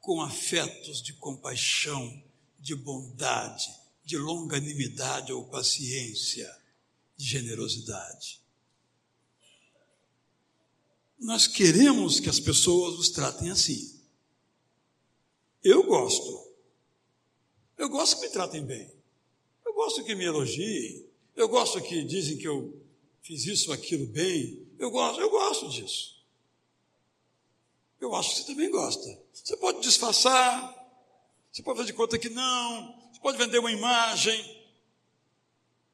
com 0.02 0.24
afetos 0.24 1.04
de 1.04 1.13
compaixão 1.13 2.24
de 2.60 2.74
bondade, 2.74 3.69
de 4.04 4.17
longanimidade 4.17 5.32
ou 5.32 5.46
paciência, 5.46 6.52
de 7.15 7.26
generosidade. 7.28 8.41
Nós 11.19 11.46
queremos 11.46 12.19
que 12.19 12.28
as 12.28 12.39
pessoas 12.39 12.96
nos 12.96 13.10
tratem 13.10 13.52
assim. 13.52 13.93
Eu 15.63 15.84
gosto. 15.84 16.52
Eu 17.78 17.89
gosto 17.89 18.17
que 18.17 18.28
me 18.28 18.30
tratem 18.32 18.63
bem. 18.63 18.91
Eu 19.65 19.73
gosto 19.73 20.04
que 20.04 20.15
me 20.15 20.26
elogiem. 20.26 21.06
Eu 21.36 21.47
gosto 21.47 21.82
que 21.82 22.04
dizem 22.04 22.38
que 22.38 22.47
eu 22.47 22.80
fiz 23.21 23.45
isso 23.45 23.69
ou 23.69 23.73
aquilo 23.73 24.06
bem. 24.08 24.67
Eu 24.78 24.91
gosto, 24.91 25.21
eu 25.21 25.30
gosto 25.30 25.69
disso. 25.69 26.13
Eu 27.99 28.13
acho 28.15 28.32
que 28.32 28.36
você 28.41 28.45
também 28.47 28.69
gosta. 28.69 29.23
Você 29.32 29.56
pode 29.58 29.82
disfarçar, 29.82 30.84
você 31.52 31.63
pode 31.63 31.78
fazer 31.78 31.91
de 31.91 31.97
conta 31.97 32.19
que 32.19 32.30
não, 32.30 32.99
você 33.12 33.19
pode 33.21 33.38
vender 33.38 33.60
uma 33.60 33.71
imagem, 33.71 34.62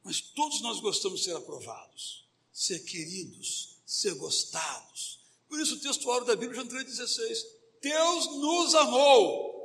mas 0.03 0.21
todos 0.21 0.62
nós 0.62 0.79
gostamos 0.79 1.19
de 1.19 1.25
ser 1.25 1.36
aprovados, 1.36 2.27
ser 2.51 2.79
queridos, 2.79 3.77
ser 3.86 4.15
gostados. 4.15 5.19
Por 5.47 5.60
isso 5.60 5.75
o 5.75 5.79
textuário 5.79 6.25
da 6.25 6.36
Bíblia, 6.36 6.55
João 6.55 6.67
3,16, 6.67 7.45
Deus 7.82 8.25
nos 8.38 8.73
amou, 8.73 9.59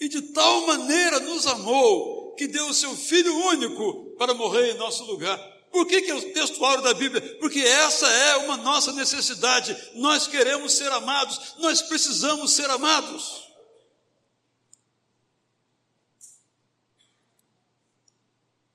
e 0.00 0.08
de 0.08 0.22
tal 0.22 0.66
maneira 0.66 1.20
nos 1.20 1.46
amou, 1.46 2.34
que 2.34 2.48
deu 2.48 2.66
o 2.68 2.74
seu 2.74 2.96
Filho 2.96 3.36
único 3.48 4.16
para 4.16 4.32
morrer 4.32 4.72
em 4.72 4.78
nosso 4.78 5.04
lugar. 5.04 5.38
Por 5.70 5.86
que, 5.86 6.00
que 6.02 6.10
é 6.10 6.14
o 6.14 6.32
textuário 6.32 6.82
da 6.82 6.94
Bíblia? 6.94 7.38
Porque 7.38 7.60
essa 7.60 8.08
é 8.08 8.36
uma 8.38 8.56
nossa 8.56 8.92
necessidade. 8.92 9.76
Nós 9.94 10.26
queremos 10.26 10.72
ser 10.72 10.90
amados, 10.90 11.54
nós 11.58 11.82
precisamos 11.82 12.52
ser 12.52 12.68
amados. 12.70 13.46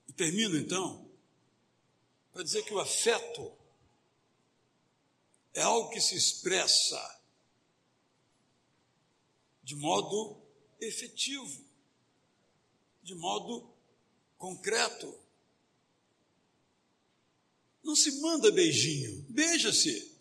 E 0.07 0.13
termino 0.13 0.55
então 0.55 1.03
para 2.31 2.43
dizer 2.43 2.63
que 2.63 2.73
o 2.73 2.79
afeto 2.79 3.51
é 5.53 5.61
algo 5.61 5.89
que 5.89 6.01
se 6.01 6.15
expressa 6.15 7.01
de 9.63 9.75
modo 9.75 10.44
efetivo, 10.79 11.63
de 13.03 13.15
modo 13.15 13.69
concreto. 14.37 15.17
Não 17.83 17.95
se 17.95 18.19
manda 18.19 18.51
beijinho, 18.51 19.25
beija-se. 19.29 20.15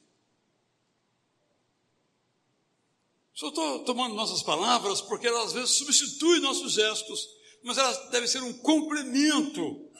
Só 3.32 3.48
estou 3.48 3.84
tomando 3.84 4.14
nossas 4.14 4.42
palavras 4.42 5.00
porque 5.00 5.26
elas 5.26 5.46
às 5.46 5.52
vezes 5.52 5.70
substituem 5.70 6.40
nossos 6.40 6.74
gestos, 6.74 7.28
mas 7.62 7.78
elas 7.78 8.10
devem 8.10 8.28
ser 8.28 8.42
um 8.42 8.52
complemento 8.52 9.90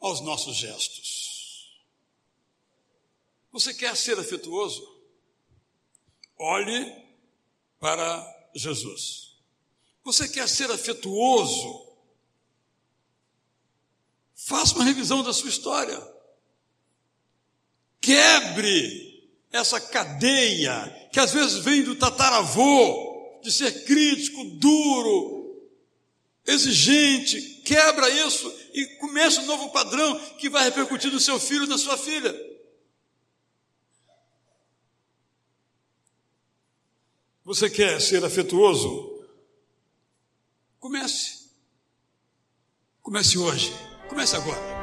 aos 0.00 0.20
nossos 0.20 0.56
gestos. 0.56 1.76
Você 3.52 3.72
quer 3.72 3.96
ser 3.96 4.18
afetuoso? 4.18 4.86
Olhe 6.38 6.92
para 7.78 8.50
Jesus. 8.54 9.25
Você 10.06 10.28
quer 10.28 10.48
ser 10.48 10.70
afetuoso? 10.70 11.84
Faça 14.36 14.76
uma 14.76 14.84
revisão 14.84 15.20
da 15.20 15.32
sua 15.32 15.48
história. 15.48 16.00
Quebre 18.00 19.28
essa 19.50 19.80
cadeia 19.80 21.08
que 21.12 21.18
às 21.18 21.32
vezes 21.32 21.58
vem 21.58 21.82
do 21.82 21.96
tataravô, 21.96 23.40
de 23.42 23.50
ser 23.50 23.84
crítico, 23.84 24.44
duro, 24.44 25.68
exigente. 26.46 27.40
Quebra 27.64 28.08
isso 28.08 28.48
e 28.74 28.86
começa 29.00 29.40
um 29.40 29.46
novo 29.46 29.72
padrão 29.72 30.20
que 30.36 30.48
vai 30.48 30.62
repercutir 30.62 31.10
no 31.10 31.18
seu 31.18 31.40
filho 31.40 31.64
e 31.64 31.68
na 31.68 31.78
sua 31.78 31.98
filha. 31.98 32.32
Você 37.44 37.68
quer 37.68 38.00
ser 38.00 38.24
afetuoso? 38.24 39.15
Comece. 40.86 41.50
Comece 43.02 43.36
hoje. 43.38 43.72
Comece 44.08 44.36
agora. 44.36 44.75